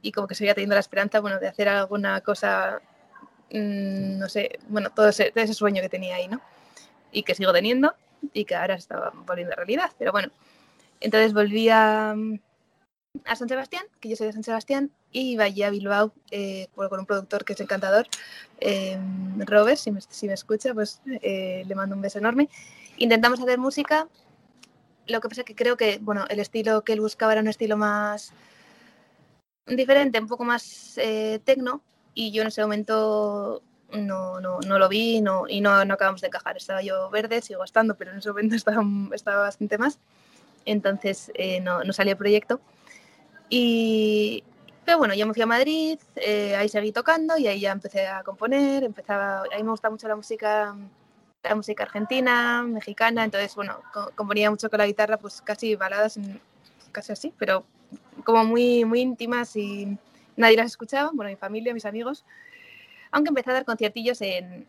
y 0.00 0.10
como 0.10 0.26
que 0.26 0.34
seguía 0.34 0.54
teniendo 0.54 0.74
la 0.74 0.80
esperanza, 0.80 1.20
bueno, 1.20 1.38
de 1.38 1.48
hacer 1.48 1.68
alguna 1.68 2.22
cosa, 2.22 2.80
mmm, 3.50 4.18
no 4.18 4.30
sé, 4.30 4.58
bueno, 4.68 4.88
todo 4.88 5.10
ese, 5.10 5.32
todo 5.32 5.44
ese 5.44 5.52
sueño 5.52 5.82
que 5.82 5.90
tenía 5.90 6.16
ahí, 6.16 6.28
¿no? 6.28 6.40
Y 7.12 7.24
que 7.24 7.34
sigo 7.34 7.52
teniendo 7.52 7.94
y 8.32 8.46
que 8.46 8.54
ahora 8.54 8.76
estaba 8.76 9.12
volviendo 9.26 9.54
realidad. 9.54 9.90
Pero 9.98 10.12
bueno, 10.12 10.28
entonces 11.00 11.34
volví 11.34 11.68
a, 11.68 12.14
a 13.26 13.36
San 13.36 13.50
Sebastián, 13.50 13.84
que 14.00 14.08
yo 14.08 14.16
soy 14.16 14.28
de 14.28 14.32
San 14.32 14.44
Sebastián, 14.44 14.90
y 15.12 15.38
allí 15.40 15.62
a 15.62 15.70
Bilbao 15.70 16.12
eh, 16.30 16.68
con 16.74 17.00
un 17.00 17.06
productor 17.06 17.44
que 17.44 17.54
es 17.54 17.60
encantador, 17.60 18.06
eh, 18.60 18.98
Robert, 19.38 19.78
si 19.78 19.90
me, 19.90 20.00
si 20.00 20.26
me, 20.26 20.34
escucha, 20.34 20.74
pues 20.74 21.00
eh, 21.06 21.64
le 21.66 21.74
mando 21.74 21.96
un 21.96 22.02
beso 22.02 22.18
enorme. 22.18 22.48
Intentamos 22.96 23.40
hacer 23.40 23.58
música, 23.58 24.08
lo 25.06 25.20
que 25.20 25.28
pasa 25.28 25.40
es 25.40 25.44
que 25.44 25.54
creo 25.54 25.76
que, 25.76 25.98
bueno, 26.00 26.24
el 26.28 26.38
estilo 26.38 26.82
que 26.82 26.92
él 26.92 27.00
buscaba 27.00 27.32
era 27.32 27.40
un 27.40 27.48
estilo 27.48 27.76
más 27.76 28.32
diferente, 29.66 30.20
un 30.20 30.28
poco 30.28 30.44
más 30.44 30.96
eh, 30.98 31.40
tecno, 31.44 31.82
y 32.14 32.32
yo 32.32 32.42
en 32.42 32.48
ese 32.48 32.62
momento 32.62 33.62
no, 33.92 34.40
no, 34.40 34.60
no 34.60 34.78
lo 34.78 34.88
vi 34.88 35.20
no, 35.20 35.48
y 35.48 35.60
no, 35.60 35.84
no 35.84 35.94
acabamos 35.94 36.20
de 36.20 36.28
encajar. 36.28 36.56
Estaba 36.56 36.82
yo 36.82 37.10
verde, 37.10 37.40
sigo 37.42 37.64
estando, 37.64 37.96
pero 37.96 38.12
en 38.12 38.18
ese 38.18 38.28
momento 38.28 38.54
estaba, 38.56 38.84
estaba 39.12 39.40
bastante 39.42 39.78
más. 39.78 39.98
Entonces 40.64 41.30
eh, 41.34 41.60
no, 41.60 41.82
no 41.84 41.92
salió 41.92 42.12
el 42.12 42.18
proyecto. 42.18 42.60
Y, 43.48 44.44
pero 44.84 44.98
bueno, 44.98 45.14
yo 45.14 45.26
me 45.26 45.34
fui 45.34 45.42
a 45.42 45.46
Madrid, 45.46 45.98
eh, 46.16 46.56
ahí 46.56 46.68
seguí 46.68 46.92
tocando 46.92 47.36
y 47.38 47.46
ahí 47.46 47.60
ya 47.60 47.72
empecé 47.72 48.06
a 48.06 48.22
componer, 48.22 48.84
empezaba, 48.84 49.40
a 49.40 49.56
mí 49.56 49.62
me 49.62 49.70
gusta 49.70 49.90
mucho 49.90 50.08
la 50.08 50.16
música, 50.16 50.76
la 51.42 51.54
música 51.54 51.84
argentina, 51.84 52.62
mexicana, 52.62 53.24
entonces 53.24 53.54
bueno, 53.54 53.80
co 53.92 54.10
componía 54.14 54.50
mucho 54.50 54.70
con 54.70 54.78
la 54.78 54.86
guitarra, 54.86 55.16
pues 55.16 55.42
casi 55.42 55.76
baladas, 55.76 56.18
casi 56.92 57.12
así, 57.12 57.34
pero 57.38 57.64
como 58.24 58.44
muy, 58.44 58.84
muy 58.84 59.00
íntimas 59.00 59.56
y 59.56 59.96
nadie 60.36 60.56
las 60.56 60.66
escuchaba, 60.66 61.10
bueno, 61.12 61.30
mi 61.30 61.36
familia, 61.36 61.74
mis 61.74 61.86
amigos, 61.86 62.24
aunque 63.10 63.28
empecé 63.28 63.50
a 63.50 63.54
dar 63.54 63.64
conciertillos 63.64 64.20
en, 64.22 64.66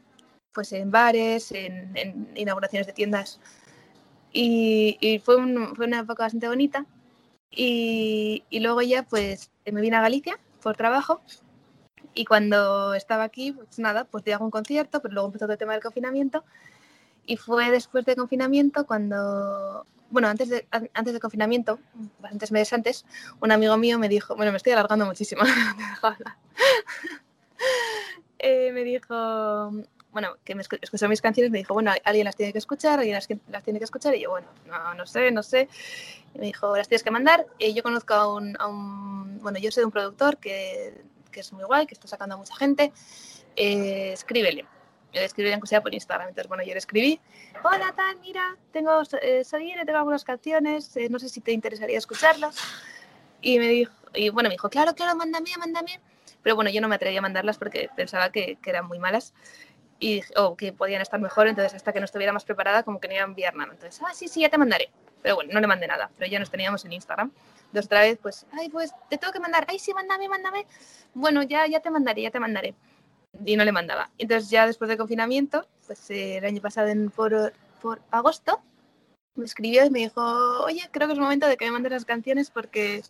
pues 0.54 0.72
en 0.74 0.92
bares, 0.92 1.52
en, 1.52 1.92
en 1.96 2.30
inauguraciones 2.36 2.88
de 2.88 2.94
tiendas 2.94 3.40
y, 4.34 4.98
y 5.00 5.20
fue, 5.20 5.36
un, 5.36 5.76
fue, 5.76 5.86
una 5.88 6.00
época 6.00 6.24
bastante 6.24 6.48
bonita. 6.48 6.86
Y, 7.52 8.44
y, 8.50 8.62
luego 8.62 8.82
ya 8.82 9.04
pues 9.04 9.52
me 9.72 9.82
vine 9.82 9.98
a 9.98 10.02
Galicia 10.02 10.40
por 10.62 10.76
trabajo 10.76 11.22
y 12.14 12.26
cuando 12.26 12.94
estaba 12.94 13.24
aquí, 13.24 13.52
pues 13.54 13.80
nada, 13.80 14.06
pues 14.06 14.24
di 14.24 14.32
algún 14.32 14.52
concierto, 14.52 15.02
pero 15.02 15.14
luego 15.14 15.28
empezó 15.28 15.46
todo 15.46 15.54
el 15.54 15.60
tema 15.60 15.74
del 15.74 15.82
confinamiento 15.82 16.44
y 17.26 17.38
fue 17.38 17.72
después 17.72 18.06
del 18.06 18.16
confinamiento 18.16 18.86
cuando, 18.86 19.86
bueno, 20.10 20.28
antes, 20.28 20.50
de, 20.50 20.68
antes 20.72 21.14
del 21.14 21.22
confinamiento, 21.22 21.80
bastantes 22.20 22.52
meses 22.52 22.74
antes, 22.74 23.06
un 23.40 23.52
amigo 23.52 23.78
mío 23.78 23.98
me 24.00 24.10
dijo, 24.10 24.36
bueno, 24.36 24.52
me 24.52 24.58
estoy 24.58 24.74
alargando 24.74 25.06
muchísimo, 25.06 25.44
eh, 28.40 28.72
me 28.74 28.84
dijo, 28.84 29.72
bueno, 30.12 30.38
que 30.44 30.56
me 30.56 30.62
escuchó 30.62 31.08
mis 31.08 31.22
canciones, 31.22 31.52
me 31.52 31.60
dijo, 31.60 31.74
bueno, 31.74 31.92
alguien 32.04 32.26
las 32.26 32.36
tiene 32.36 32.52
que 32.52 32.60
escuchar, 32.60 33.00
alguien 33.00 33.16
las, 33.16 33.28
las 33.50 33.64
tiene 33.64 33.80
que 33.80 33.86
escuchar, 33.86 34.16
y 34.16 34.22
yo, 34.22 34.30
bueno, 34.30 34.48
no, 34.68 34.94
no 34.94 35.06
sé, 35.06 35.32
no 35.32 35.44
sé. 35.44 35.70
Y 36.34 36.40
me 36.40 36.46
dijo, 36.46 36.76
las 36.76 36.88
tienes 36.88 37.04
que 37.04 37.12
mandar. 37.12 37.46
Y 37.60 37.74
yo 37.74 37.84
conozco 37.84 38.14
a 38.14 38.34
un, 38.34 38.56
a 38.60 38.68
un 38.68 39.40
bueno, 39.42 39.60
yo 39.60 39.72
soy 39.72 39.82
de 39.82 39.86
un 39.86 39.92
productor 39.92 40.38
que, 40.38 40.94
que, 41.32 41.40
es 41.40 41.52
muy 41.54 41.64
guay, 41.64 41.86
que 41.86 41.94
está 41.94 42.08
sacando 42.08 42.36
a 42.36 42.38
mucha 42.38 42.56
gente, 42.56 42.92
eh, 43.56 44.12
escríbele. 44.14 44.66
le 45.14 45.26
escribir 45.26 45.54
aunque 45.54 45.82
por 45.82 45.94
Instagram. 45.94 46.30
Entonces, 46.30 46.48
bueno, 46.48 46.64
yo 46.64 46.72
le 46.72 46.80
escribí, 46.80 47.20
hola 47.64 47.94
tal, 47.96 48.20
mira, 48.20 48.58
tengo, 48.72 49.02
eh, 49.22 49.44
soy 49.44 49.74
tengo 49.86 49.98
algunas 49.98 50.24
canciones, 50.24 50.96
eh, 50.98 51.10
no 51.10 51.20
sé 51.20 51.30
si 51.30 51.42
te 51.42 51.52
interesaría 51.52 51.98
escucharlas. 51.98 52.56
Y 53.42 53.60
me 53.60 53.68
dijo, 53.68 53.94
y 54.14 54.30
bueno, 54.30 54.50
me 54.50 54.56
dijo, 54.56 54.70
claro, 54.70 54.94
claro, 54.94 55.16
mándame, 55.16 55.50
mándame. 55.58 56.00
Pero 56.44 56.56
bueno, 56.56 56.72
yo 56.72 56.82
no 56.82 56.88
me 56.88 56.96
atreví 56.96 57.18
a 57.18 57.22
mandarlas 57.22 57.58
porque 57.58 57.90
pensaba 57.96 58.32
que, 58.32 58.58
que 58.62 58.70
eran 58.70 58.88
muy 58.88 59.00
malas 59.00 59.34
y, 60.02 60.24
o 60.36 60.58
que 60.58 60.74
podían 60.74 61.02
estar 61.02 61.22
mejor, 61.22 61.48
entonces 61.48 61.76
hasta 61.76 61.94
que 61.94 62.00
no 62.00 62.06
estuviera 62.06 62.34
más 62.34 62.44
preparada 62.44 62.82
como 62.84 63.00
que 63.00 63.08
no 63.08 63.14
iba 63.14 63.24
a 63.24 63.28
enviar 63.28 63.56
nada. 63.56 63.72
Entonces, 63.72 64.02
ah, 64.04 64.14
sí, 64.14 64.28
sí, 64.28 64.42
ya 64.42 64.50
te 64.50 64.58
mandaré. 64.58 64.90
Pero 65.22 65.36
bueno, 65.36 65.52
no 65.54 65.62
le 65.62 65.68
mandé 65.68 65.88
nada, 65.88 66.10
pero 66.18 66.30
ya 66.30 66.40
nos 66.40 66.50
teníamos 66.50 66.84
en 66.84 66.94
Instagram. 66.94 67.32
Entonces 67.68 67.86
otra 67.86 68.02
vez, 68.02 68.18
pues, 68.20 68.48
ay, 68.52 68.70
pues 68.70 68.92
te 69.10 69.20
tengo 69.20 69.32
que 69.32 69.40
mandar, 69.40 69.66
ay, 69.70 69.78
sí, 69.78 69.94
mándame, 69.94 70.28
mándame. 70.28 70.66
Bueno, 71.14 71.44
ya, 71.44 71.68
ya 71.68 71.80
te 71.80 71.92
mandaré, 71.92 72.24
ya 72.24 72.32
te 72.32 72.40
mandaré. 72.40 72.74
Y 73.46 73.56
no 73.56 73.64
le 73.64 73.72
mandaba. 73.72 74.10
Entonces 74.18 74.50
ya 74.50 74.66
después 74.66 74.90
del 74.90 74.98
confinamiento, 74.98 75.68
pues 75.86 76.10
eh, 76.10 76.38
el 76.38 76.46
año 76.46 76.62
pasado 76.62 76.88
en, 76.88 77.12
por, 77.12 77.54
por 77.80 78.02
agosto, 78.10 78.60
me 79.36 79.46
escribió 79.46 79.86
y 79.86 79.92
me 79.92 80.00
dijo, 80.00 80.22
oye, 80.64 80.90
creo 80.92 81.08
que 81.08 81.14
es 81.14 81.20
momento 81.20 81.48
de 81.48 81.58
que 81.58 81.66
me 81.66 81.72
mandes 81.72 81.92
las 81.92 82.06
canciones 82.06 82.50
porque, 82.50 83.04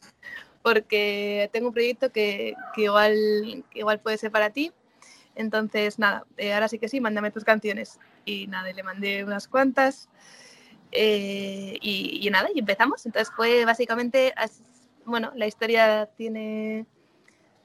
porque 0.62 1.50
tengo 1.54 1.70
un 1.70 1.74
proyecto 1.74 2.12
que, 2.12 2.54
que 2.76 2.82
igual, 2.82 3.64
que 3.72 3.80
igual 3.80 4.02
puede 4.02 4.18
ser 4.18 4.30
para 4.30 4.50
ti 4.50 4.74
entonces, 5.36 6.00
nada, 6.00 6.26
eh, 6.38 6.54
ahora 6.54 6.68
sí 6.68 6.80
que 6.80 6.90
sí, 6.90 7.00
mándame 7.02 7.32
tus 7.32 7.44
canciones. 7.44 8.00
Y 8.26 8.48
nada, 8.48 8.72
le 8.72 8.84
mandé 8.84 9.24
unas 9.24 9.48
cuantas. 9.48 10.10
eh, 10.92 11.78
y, 11.82 12.26
y 12.26 12.30
nada, 12.30 12.50
y 12.54 12.60
empezamos. 12.60 13.06
Entonces 13.06 13.34
fue 13.36 13.66
básicamente, 13.66 14.34
bueno, 15.06 15.32
la 15.36 15.48
historia 15.48 16.10
tiene, 16.18 16.86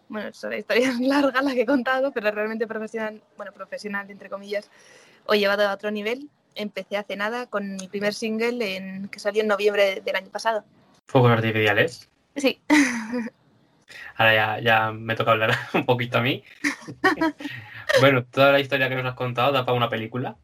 bueno, 0.08 0.28
es 0.28 0.42
una 0.44 0.56
historia 0.56 0.92
larga 1.00 1.42
la 1.42 1.54
que 1.54 1.62
he 1.62 1.66
contado, 1.66 2.12
pero 2.12 2.30
realmente 2.30 2.66
profesional, 2.66 3.20
bueno, 3.36 3.52
profesional, 3.52 4.10
entre 4.10 4.30
comillas, 4.30 4.70
o 5.26 5.34
llevado 5.34 5.68
a 5.68 5.74
otro 5.74 5.90
nivel. 5.90 6.30
Empecé 6.54 6.96
hace 6.96 7.16
nada 7.16 7.46
con 7.46 7.76
mi 7.76 7.88
primer 7.88 8.14
single 8.14 8.76
en, 8.76 9.08
que 9.08 9.18
salió 9.18 9.42
en 9.42 9.48
noviembre 9.48 10.00
del 10.04 10.16
año 10.16 10.30
pasado. 10.30 10.64
Fuegos 11.06 11.32
artificiales. 11.32 12.08
Sí, 12.36 12.60
Ahora 14.16 14.34
ya, 14.34 14.60
ya 14.60 14.92
me 14.92 15.14
toca 15.14 15.32
hablar 15.32 15.50
un 15.74 15.86
poquito 15.86 16.18
a 16.18 16.22
mí. 16.22 16.44
bueno, 18.00 18.24
toda 18.24 18.52
la 18.52 18.60
historia 18.60 18.88
que 18.88 18.94
nos 18.96 19.06
has 19.06 19.14
contado 19.14 19.52
da 19.52 19.64
para 19.64 19.76
una 19.76 19.88
película, 19.88 20.36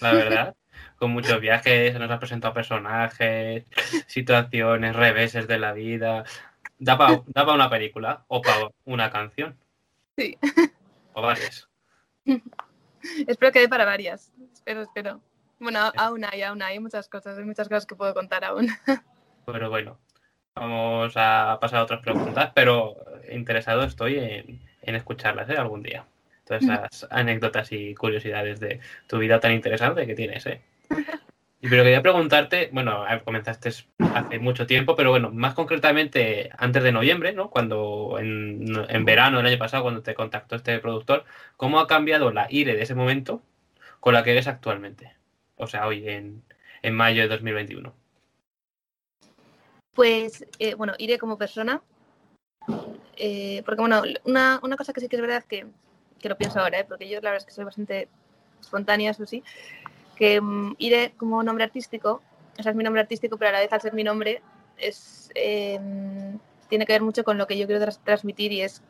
la 0.00 0.12
verdad. 0.12 0.56
Con 0.96 1.12
muchos 1.12 1.40
viajes, 1.40 1.98
nos 1.98 2.10
has 2.10 2.18
presentado 2.18 2.54
personajes, 2.54 3.64
situaciones, 4.06 4.96
reveses 4.96 5.46
de 5.48 5.58
la 5.58 5.72
vida. 5.72 6.24
Da 6.78 6.96
para 6.96 7.22
pa 7.22 7.52
una 7.52 7.70
película 7.70 8.24
o 8.28 8.40
para 8.40 8.68
una 8.84 9.10
canción. 9.10 9.56
Sí. 10.16 10.38
O 11.12 11.22
varias. 11.22 11.68
espero 13.26 13.52
que 13.52 13.60
dé 13.60 13.68
para 13.68 13.84
varias. 13.84 14.32
Espero, 14.52 14.82
espero. 14.82 15.20
Bueno, 15.58 15.92
aún 15.96 16.24
hay, 16.24 16.42
aún 16.42 16.62
hay 16.62 16.80
muchas 16.80 17.08
cosas, 17.08 17.36
hay 17.36 17.44
muchas 17.44 17.68
cosas 17.68 17.84
que 17.84 17.94
puedo 17.94 18.14
contar 18.14 18.44
aún. 18.44 18.68
Pero 19.44 19.68
bueno, 19.68 19.98
vamos 20.54 21.12
a 21.16 21.58
pasar 21.60 21.80
a 21.80 21.84
otras 21.84 22.00
preguntas, 22.00 22.52
pero 22.54 22.96
interesado 23.30 23.84
estoy 23.84 24.18
en, 24.18 24.60
en 24.82 24.94
escucharlas 24.94 25.48
¿eh? 25.50 25.56
algún 25.56 25.82
día. 25.82 26.04
Todas 26.44 26.64
esas 26.64 27.06
anécdotas 27.10 27.70
y 27.72 27.94
curiosidades 27.94 28.58
de 28.58 28.80
tu 29.06 29.18
vida 29.18 29.38
tan 29.40 29.52
interesante 29.52 30.06
que 30.06 30.14
tienes, 30.14 30.46
¿eh? 30.46 30.60
Y 31.62 31.68
pero 31.68 31.82
quería 31.82 32.00
preguntarte, 32.02 32.70
bueno, 32.72 33.04
comenzaste 33.24 33.68
hace 33.68 34.38
mucho 34.38 34.66
tiempo, 34.66 34.96
pero 34.96 35.10
bueno, 35.10 35.30
más 35.30 35.54
concretamente 35.54 36.50
antes 36.56 36.82
de 36.82 36.90
noviembre, 36.90 37.34
¿no? 37.34 37.50
Cuando 37.50 38.16
en, 38.18 38.72
en 38.88 39.04
verano 39.04 39.36
del 39.36 39.46
año 39.46 39.58
pasado, 39.58 39.82
cuando 39.82 40.02
te 40.02 40.14
contactó 40.14 40.56
este 40.56 40.78
productor, 40.78 41.24
¿cómo 41.58 41.78
ha 41.78 41.86
cambiado 41.86 42.32
la 42.32 42.46
IRE 42.50 42.74
de 42.74 42.82
ese 42.82 42.94
momento 42.94 43.42
con 44.00 44.14
la 44.14 44.24
que 44.24 44.32
eres 44.32 44.46
actualmente? 44.48 45.12
O 45.56 45.66
sea, 45.66 45.86
hoy 45.86 46.08
en, 46.08 46.42
en 46.82 46.94
mayo 46.94 47.22
de 47.22 47.28
2021. 47.28 47.94
Pues, 49.94 50.46
eh, 50.58 50.74
bueno, 50.74 50.94
iré 50.98 51.18
como 51.18 51.36
persona. 51.36 51.82
eh, 53.16 53.62
porque, 53.64 53.80
bueno, 53.80 54.02
una, 54.24 54.60
una 54.62 54.76
cosa 54.76 54.92
que 54.92 55.00
sí 55.00 55.08
que 55.08 55.16
es 55.16 55.22
verdad 55.22 55.44
que, 55.44 55.66
que 56.18 56.28
lo 56.28 56.36
pienso 56.36 56.60
ahora, 56.60 56.80
¿eh? 56.80 56.84
porque 56.88 57.08
yo 57.08 57.16
la 57.20 57.30
verdad 57.30 57.38
es 57.38 57.44
que 57.44 57.52
soy 57.52 57.64
bastante 57.64 58.08
espontánea, 58.60 59.10
eso 59.10 59.26
sí, 59.26 59.42
que 60.16 60.40
mm, 60.40 60.76
iré 60.78 61.12
como 61.16 61.42
nombre 61.42 61.64
artístico, 61.64 62.22
o 62.58 62.62
sea, 62.62 62.70
es 62.70 62.76
mi 62.76 62.84
nombre 62.84 63.02
artístico, 63.02 63.36
pero 63.36 63.50
a 63.50 63.52
la 63.52 63.60
vez 63.60 63.72
al 63.72 63.80
ser 63.80 63.92
mi 63.94 64.04
nombre, 64.04 64.42
es, 64.78 65.30
eh, 65.34 65.78
tiene 66.68 66.86
que 66.86 66.92
ver 66.92 67.02
mucho 67.02 67.24
con 67.24 67.36
lo 67.36 67.46
que 67.46 67.58
yo 67.58 67.66
quiero 67.66 67.84
transmitir 68.04 68.52
y 68.52 68.62
es, 68.62 68.82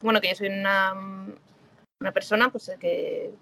bueno, 0.00 0.20
que 0.20 0.28
yo 0.28 0.34
soy 0.34 0.48
una, 0.48 0.94
una 2.00 2.12
persona, 2.12 2.50
pues, 2.50 2.70
que, 2.78 3.32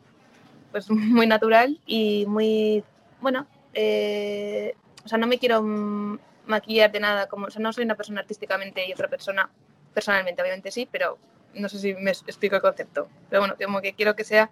pues, 0.70 0.90
muy 0.90 1.26
natural 1.26 1.78
y 1.86 2.24
muy, 2.26 2.84
bueno, 3.20 3.46
o 3.72 5.08
sea, 5.08 5.18
no 5.18 5.26
me 5.26 5.38
quiero 5.38 5.62
mm, 5.62 6.18
maquillar 6.50 6.92
de 6.92 7.00
nada, 7.00 7.28
como, 7.28 7.46
o 7.46 7.50
sea, 7.50 7.62
no 7.62 7.72
soy 7.72 7.84
una 7.84 7.96
persona 7.96 8.20
artísticamente 8.20 8.86
y 8.86 8.92
otra 8.92 9.08
persona 9.08 9.50
personalmente, 9.94 10.42
obviamente 10.42 10.70
sí, 10.70 10.88
pero 10.90 11.18
no 11.54 11.68
sé 11.68 11.78
si 11.78 11.94
me 11.94 12.10
explico 12.10 12.56
el 12.56 12.62
concepto. 12.62 13.08
Pero 13.28 13.40
bueno, 13.42 13.56
como 13.64 13.80
que 13.80 13.94
quiero 13.94 14.14
que 14.14 14.24
sea, 14.24 14.50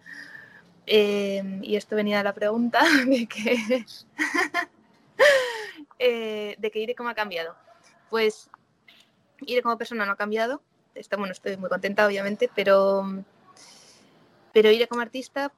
eh, 0.87 1.43
y 1.63 1.77
esto 1.77 1.97
venía 1.97 2.19
de 2.19 2.25
la 2.25 2.33
pregunta 2.33 2.81
de 3.07 3.27
que, 3.27 3.85
eh, 5.99 6.57
de 6.59 6.71
que 6.71 6.79
Ire 6.81 6.95
cómo 6.95 7.11
ha 7.11 7.15
cambiado. 7.15 7.55
Pues 8.11 8.51
Ire 9.43 9.63
como 9.63 9.79
persona 9.79 10.07
no 10.07 10.13
ha 10.13 10.17
cambiado, 10.17 10.63
está, 10.95 11.17
bueno, 11.17 11.33
estoy 11.33 11.57
muy 11.57 11.69
contenta 11.69 12.07
obviamente, 12.07 12.51
pero, 12.55 13.05
pero 14.53 14.71
Ire 14.71 14.89
como 14.89 15.03
artista 15.03 15.53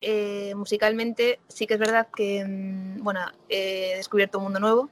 eh, 0.00 0.52
musicalmente 0.56 1.38
sí 1.46 1.68
que 1.68 1.74
es 1.74 1.80
verdad 1.80 2.08
que 2.14 2.44
mm, 2.44 3.04
bueno, 3.04 3.20
he 3.48 3.96
descubierto 3.96 4.38
un 4.38 4.44
mundo 4.44 4.58
nuevo, 4.58 4.90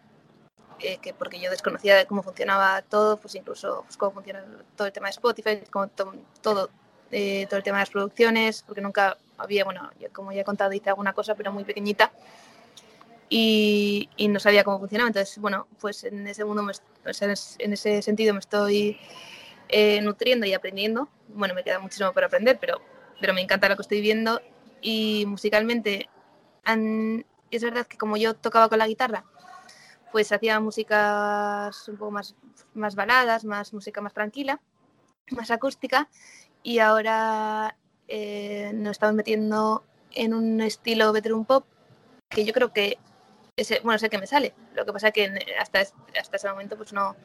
eh, 0.82 0.99
que 0.99 1.12
porque 1.14 1.38
yo 1.40 1.50
desconocía 1.50 1.96
de 1.96 2.06
cómo 2.06 2.22
funcionaba 2.22 2.82
todo, 2.82 3.16
pues 3.16 3.34
incluso 3.34 3.82
pues, 3.87 3.96
cómo 3.96 4.12
funciona 4.12 4.44
todo 4.76 4.87
el 4.87 4.92
tema 4.92 5.08
de 5.08 5.12
Spotify, 5.12 5.60
cómo 5.70 5.88
to- 5.88 6.14
todo, 6.42 6.70
eh, 7.10 7.46
todo 7.49 7.58
el 7.58 7.62
tema 7.62 7.78
de 7.78 7.82
las 7.82 7.90
producciones, 7.90 8.62
porque 8.66 8.80
nunca 8.80 9.16
había, 9.38 9.64
bueno, 9.64 9.90
yo 9.99 10.12
como 10.12 10.32
ya 10.32 10.42
he 10.42 10.44
contado, 10.44 10.72
hice 10.72 10.90
alguna 10.90 11.12
cosa, 11.12 11.34
pero 11.34 11.52
muy 11.52 11.64
pequeñita. 11.64 12.12
Y, 13.28 14.08
y 14.16 14.28
no 14.28 14.40
sabía 14.40 14.64
cómo 14.64 14.78
funcionaba. 14.80 15.08
Entonces, 15.08 15.38
bueno, 15.38 15.68
pues 15.80 16.02
en 16.04 16.26
ese 16.26 16.44
mundo, 16.44 16.62
me 16.62 16.72
o 16.72 17.14
sea, 17.14 17.26
en 17.26 17.32
es- 17.32 17.56
en 17.58 17.72
ese 17.72 18.02
sentido 18.02 18.34
me 18.34 18.40
estoy 18.40 18.99
eh, 19.68 20.00
nutriendo 20.00 20.46
y 20.46 20.54
aprendiendo. 20.54 21.08
Bueno, 21.28 21.54
me 21.54 21.62
queda 21.62 21.78
muchísimo 21.78 22.12
por 22.12 22.25
aprender, 22.25 22.58
pero, 22.60 22.80
pero 23.20 23.32
me 23.32 23.40
encanta 23.40 23.68
lo 23.68 23.76
que 23.76 23.82
estoy 23.82 24.00
viendo. 24.00 24.40
Y 24.82 25.25
musicalmente, 25.26 26.08
han- 26.64 27.25
es 27.52 27.62
verdad 27.62 27.87
que 27.87 27.96
como 27.96 28.16
yo 28.16 28.34
tocaba 28.34 28.68
con 28.68 28.78
la 28.78 28.88
guitarra, 28.88 29.25
pues 30.12 30.33
hacía 30.33 30.61
músicas 30.61 31.88
un 31.88 31.97
poco 31.97 32.11
más, 32.11 32.35
más 32.75 32.95
baladas, 32.95 33.45
más 33.45 33.73
música 33.73 34.00
más 34.00 34.12
tranquila, 34.14 34.61
más 35.31 35.50
acústica. 35.50 36.09
Y 36.62 36.79
ahora 36.81 37.76
eh, 38.09 38.73
nos 38.75 38.93
estamos 38.93 39.14
metiendo 39.14 39.85
en 40.12 40.35
un 40.35 40.61
estilo 40.61 41.12
bedroom 41.12 41.45
pop 41.45 41.64
que 42.29 42.45
yo 42.45 42.52
creo 42.52 42.73
que 42.73 42.99
ese, 43.57 43.81
bueno, 43.81 43.99
sé 43.99 44.11
que 44.11 44.19
me 44.19 44.26
sale. 44.26 44.55
Lo 44.75 44.85
que 44.85 44.93
pasa 44.93 45.09
es 45.09 45.14
que 45.14 45.33
hasta, 45.59 45.81
es- 45.81 45.95
hasta 46.21 46.37
ese 46.37 46.49
momento 46.49 46.76
pues 46.76 46.93
no, 46.93 47.17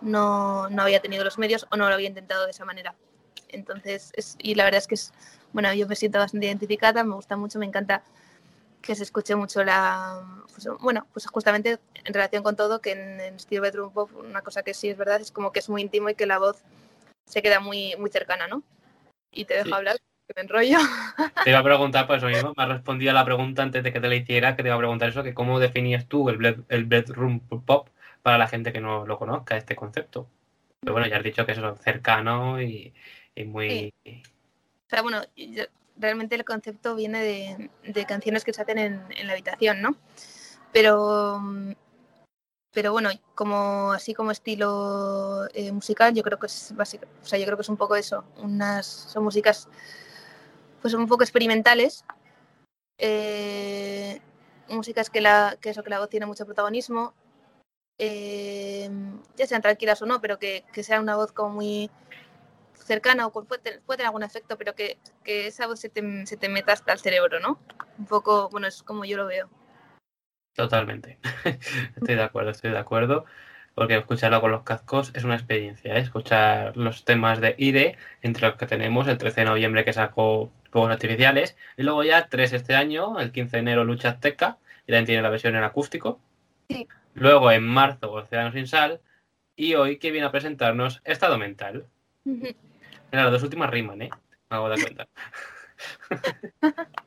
no, 0.00 0.68
no 0.70 0.82
había 0.82 1.00
tenido 1.00 1.24
los 1.24 1.38
medios 1.38 1.66
o 1.70 1.76
no 1.76 1.88
lo 1.88 1.94
había 1.94 2.08
intentado 2.08 2.44
de 2.44 2.50
esa 2.50 2.64
manera. 2.64 2.94
Entonces, 3.48 4.12
es, 4.16 4.36
y 4.38 4.54
la 4.54 4.64
verdad 4.64 4.78
es 4.78 4.86
que 4.86 4.94
es, 4.94 5.12
bueno, 5.52 5.72
yo 5.74 5.86
me 5.86 5.96
siento 5.96 6.18
bastante 6.18 6.46
identificada, 6.46 7.04
me 7.04 7.14
gusta 7.14 7.36
mucho, 7.36 7.58
me 7.58 7.66
encanta 7.66 8.02
que 8.82 8.94
se 8.94 9.04
escuche 9.04 9.34
mucho 9.36 9.64
la, 9.64 10.20
pues, 10.52 10.68
bueno, 10.80 11.06
pues 11.12 11.26
justamente 11.26 11.78
en 12.04 12.12
relación 12.14 12.42
con 12.42 12.56
todo, 12.56 12.80
que 12.80 12.92
en, 12.92 13.20
en 13.20 13.34
estilo 13.36 13.62
bedroom 13.62 13.92
pop, 13.92 14.10
una 14.16 14.42
cosa 14.42 14.62
que 14.62 14.74
sí 14.74 14.88
es 14.88 14.96
verdad 14.98 15.20
es 15.20 15.30
como 15.30 15.52
que 15.52 15.60
es 15.60 15.68
muy 15.68 15.82
íntimo 15.82 16.08
y 16.10 16.14
que 16.14 16.26
la 16.26 16.38
voz 16.38 16.62
se 17.26 17.42
queda 17.42 17.60
muy, 17.60 17.94
muy 17.98 18.10
cercana, 18.10 18.48
¿no? 18.48 18.62
Y 19.32 19.44
te 19.44 19.54
dejo 19.54 19.68
Sí. 19.68 19.74
hablar, 19.74 19.96
que 19.96 20.34
me 20.36 20.42
enrollo. 20.42 20.78
Te 21.44 21.50
iba 21.50 21.58
a 21.58 21.64
preguntar 21.64 22.10
eso 22.12 22.26
mismo, 22.26 22.52
me 22.56 22.62
has 22.62 22.68
respondido 22.68 23.10
a 23.10 23.14
la 23.14 23.24
pregunta 23.24 23.62
antes 23.62 23.82
de 23.82 23.92
que 23.92 24.00
te 24.00 24.08
la 24.08 24.14
hiciera, 24.16 24.54
que 24.56 24.62
te 24.62 24.68
iba 24.68 24.76
a 24.76 24.78
preguntar 24.78 25.08
eso, 25.08 25.22
que 25.22 25.34
cómo 25.34 25.58
definías 25.58 26.06
tú 26.06 26.28
el, 26.28 26.64
el 26.68 26.84
bedroom 26.84 27.40
pop 27.40 27.88
para 28.22 28.38
la 28.38 28.48
gente 28.48 28.72
que 28.72 28.80
no 28.80 29.06
lo 29.06 29.18
conozca, 29.18 29.56
este 29.56 29.74
concepto. 29.74 30.28
Pero 30.80 30.92
bueno, 30.92 31.08
ya 31.08 31.16
has 31.16 31.24
dicho 31.24 31.46
que 31.46 31.52
eso 31.52 31.70
es 31.70 31.80
cercano 31.80 32.60
y, 32.60 32.92
y 33.34 33.44
muy... 33.44 33.92
O 34.06 34.90
sea, 34.90 35.02
bueno, 35.02 35.22
yo- 35.36 35.64
realmente 36.02 36.34
el 36.34 36.44
concepto 36.44 36.94
viene 36.94 37.22
de, 37.22 37.70
de 37.84 38.04
canciones 38.04 38.44
que 38.44 38.52
se 38.52 38.60
hacen 38.60 38.78
en, 38.78 39.02
en 39.16 39.26
la 39.26 39.32
habitación, 39.32 39.80
¿no? 39.80 39.96
Pero, 40.72 41.40
pero 42.72 42.92
bueno, 42.92 43.10
como 43.34 43.92
así 43.92 44.14
como 44.14 44.30
estilo 44.30 45.46
eh, 45.54 45.72
musical, 45.72 46.14
yo 46.14 46.22
creo 46.22 46.38
que 46.38 46.46
es 46.46 46.74
básico, 46.74 47.06
o 47.22 47.26
sea, 47.26 47.38
yo 47.38 47.44
creo 47.44 47.56
que 47.56 47.62
es 47.62 47.68
un 47.68 47.76
poco 47.76 47.96
eso, 47.96 48.24
unas 48.38 48.86
son 48.86 49.24
músicas 49.24 49.68
pues 50.80 50.94
un 50.94 51.06
poco 51.06 51.22
experimentales, 51.22 52.04
eh, 52.98 54.20
músicas 54.68 55.10
que 55.10 55.20
la 55.20 55.56
que 55.60 55.70
eso 55.70 55.82
que 55.82 55.90
la 55.90 56.00
voz 56.00 56.08
tiene 56.08 56.26
mucho 56.26 56.46
protagonismo, 56.46 57.14
eh, 57.98 58.90
ya 59.36 59.46
sean 59.46 59.62
tranquilas 59.62 60.00
o 60.02 60.06
no, 60.06 60.20
pero 60.20 60.38
que, 60.38 60.64
que 60.72 60.82
sea 60.82 61.00
una 61.00 61.16
voz 61.16 61.32
como 61.32 61.50
muy 61.50 61.90
cercana 62.84 63.26
o 63.26 63.32
puede, 63.32 63.62
tener- 63.62 63.80
puede 63.82 63.98
tener 63.98 64.06
algún 64.08 64.22
efecto, 64.22 64.56
pero 64.58 64.74
que, 64.74 64.98
que 65.24 65.46
esa 65.46 65.66
voz 65.66 65.80
se 65.80 65.88
te, 65.88 66.26
se 66.26 66.36
te 66.36 66.48
meta 66.48 66.72
hasta 66.72 66.92
el 66.92 66.98
cerebro, 66.98 67.40
¿no? 67.40 67.58
Un 67.98 68.06
poco, 68.06 68.48
bueno, 68.50 68.66
es 68.66 68.82
como 68.82 69.04
yo 69.04 69.16
lo 69.16 69.26
veo. 69.26 69.48
Totalmente. 70.54 71.18
Estoy 71.96 72.14
de 72.16 72.22
acuerdo, 72.22 72.50
estoy 72.50 72.70
de 72.70 72.78
acuerdo. 72.78 73.24
Porque 73.74 73.96
escucharlo 73.96 74.42
con 74.42 74.50
los 74.50 74.64
cascos 74.64 75.12
es 75.14 75.24
una 75.24 75.34
experiencia. 75.34 75.96
¿eh? 75.96 76.00
Escuchar 76.00 76.76
los 76.76 77.06
temas 77.06 77.40
de 77.40 77.54
IDE, 77.56 77.96
entre 78.20 78.46
los 78.46 78.56
que 78.56 78.66
tenemos 78.66 79.08
el 79.08 79.16
13 79.16 79.40
de 79.40 79.46
noviembre 79.46 79.82
que 79.86 79.94
sacó 79.94 80.52
Fuegos 80.70 80.90
Artificiales, 80.90 81.56
y 81.78 81.82
luego 81.84 82.04
ya 82.04 82.28
tres 82.28 82.52
este 82.52 82.74
año, 82.74 83.18
el 83.18 83.32
15 83.32 83.56
de 83.56 83.60
enero 83.60 83.84
Lucha 83.84 84.10
Azteca, 84.10 84.58
y 84.86 84.92
también 84.92 85.06
tiene 85.06 85.22
la 85.22 85.30
versión 85.30 85.56
en 85.56 85.64
acústico. 85.64 86.20
Sí. 86.68 86.86
Luego 87.14 87.50
en 87.50 87.66
marzo 87.66 88.12
Océano 88.12 88.52
sin 88.52 88.66
sal, 88.66 89.00
y 89.56 89.74
hoy 89.74 89.96
que 89.98 90.10
viene 90.10 90.26
a 90.26 90.32
presentarnos 90.32 91.00
Estado 91.04 91.38
Mental. 91.38 91.86
Mira, 93.12 93.24
las 93.24 93.32
dos 93.32 93.42
últimas 93.42 93.70
riman, 93.70 94.00
¿eh? 94.02 94.10
Me 94.50 94.56
hago 94.56 94.68
de 94.70 94.82
cuenta. 94.82 95.06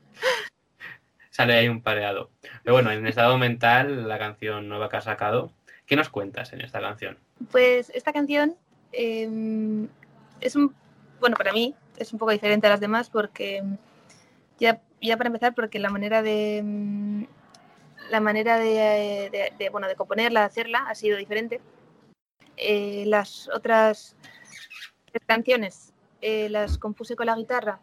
Sale 1.32 1.54
ahí 1.56 1.68
un 1.68 1.82
pareado. 1.82 2.30
Pero 2.64 2.76
bueno, 2.76 2.92
en 2.92 3.06
estado 3.08 3.38
mental, 3.38 4.08
la 4.08 4.18
canción 4.18 4.70
nueva 4.70 4.88
que 4.90 4.98
ha 4.98 5.02
sacado. 5.02 5.52
¿Qué 5.86 5.96
nos 5.96 6.10
cuentas 6.10 6.54
en 6.54 6.62
esta 6.62 6.80
canción? 6.80 7.18
Pues 7.52 7.90
esta 7.94 8.14
canción 8.14 8.56
eh, 8.92 9.88
es 10.42 10.56
un, 10.56 10.74
bueno, 11.20 11.36
para 11.36 11.52
mí 11.52 11.76
es 11.98 12.14
un 12.14 12.20
poco 12.20 12.32
diferente 12.32 12.68
a 12.68 12.70
las 12.70 12.80
demás 12.80 13.10
porque 13.10 13.64
ya, 14.60 14.82
ya 15.02 15.18
para 15.18 15.28
empezar, 15.28 15.54
porque 15.54 15.80
la 15.80 15.90
manera 15.90 16.22
de 16.22 16.62
mm, 16.64 17.24
la 18.12 18.20
manera 18.22 18.58
de, 18.58 19.30
de- 19.32 19.54
de, 19.58 19.70
bueno, 19.70 19.88
de 19.88 19.96
componerla, 19.96 20.42
de 20.42 20.46
hacerla, 20.46 20.86
ha 20.88 20.96
sido 20.96 21.18
diferente. 21.18 21.60
Eh, 22.58 23.04
las 23.08 23.50
otras 23.50 24.16
canciones 25.26 25.94
eh, 26.28 26.50
las 26.50 26.80
compuse 26.80 27.16
con 27.16 27.28
la 27.28 27.36
guitarra 27.36 27.80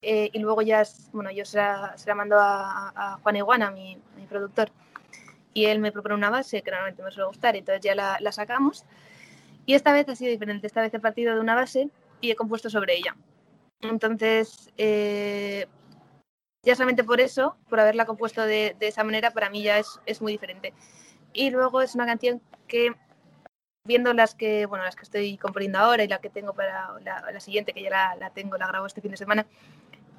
eh, 0.00 0.30
y 0.32 0.38
luego 0.38 0.62
ya, 0.62 0.84
bueno, 1.12 1.32
yo 1.32 1.44
se 1.44 1.56
la, 1.56 1.98
se 1.98 2.08
la 2.08 2.14
mando 2.14 2.38
a, 2.38 2.92
a 2.94 3.18
Juan 3.20 3.34
Iguana, 3.34 3.72
mi, 3.72 3.98
mi 4.16 4.26
productor, 4.26 4.70
y 5.52 5.64
él 5.64 5.80
me 5.80 5.90
propone 5.90 6.14
una 6.14 6.30
base 6.30 6.62
que 6.62 6.70
normalmente 6.70 7.02
me 7.02 7.10
suele 7.10 7.26
gustar, 7.26 7.56
entonces 7.56 7.82
ya 7.82 7.96
la, 7.96 8.18
la 8.20 8.30
sacamos. 8.30 8.84
Y 9.66 9.74
esta 9.74 9.92
vez 9.92 10.08
ha 10.08 10.14
sido 10.14 10.30
diferente, 10.30 10.68
esta 10.68 10.82
vez 10.82 10.94
he 10.94 11.00
partido 11.00 11.34
de 11.34 11.40
una 11.40 11.56
base 11.56 11.88
y 12.20 12.30
he 12.30 12.36
compuesto 12.36 12.70
sobre 12.70 12.94
ella. 12.96 13.16
Entonces, 13.80 14.70
eh, 14.76 15.66
ya 16.62 16.76
solamente 16.76 17.02
por 17.02 17.20
eso, 17.20 17.56
por 17.68 17.80
haberla 17.80 18.06
compuesto 18.06 18.42
de, 18.42 18.76
de 18.78 18.86
esa 18.86 19.02
manera, 19.02 19.32
para 19.32 19.50
mí 19.50 19.64
ya 19.64 19.80
es, 19.80 20.00
es 20.06 20.22
muy 20.22 20.30
diferente. 20.30 20.72
Y 21.32 21.50
luego 21.50 21.82
es 21.82 21.96
una 21.96 22.06
canción 22.06 22.40
que, 22.68 22.94
viendo 23.86 24.14
las 24.14 24.34
que, 24.34 24.64
bueno, 24.64 24.84
las 24.84 24.96
que 24.96 25.02
estoy 25.02 25.36
componiendo 25.36 25.78
ahora 25.78 26.02
y 26.02 26.08
la 26.08 26.18
que 26.18 26.30
tengo 26.30 26.54
para 26.54 26.98
la, 27.04 27.30
la 27.30 27.40
siguiente, 27.40 27.74
que 27.74 27.82
ya 27.82 27.90
la, 27.90 28.16
la 28.16 28.30
tengo, 28.30 28.56
la 28.56 28.66
grabo 28.66 28.86
este 28.86 29.02
fin 29.02 29.10
de 29.10 29.18
semana, 29.18 29.46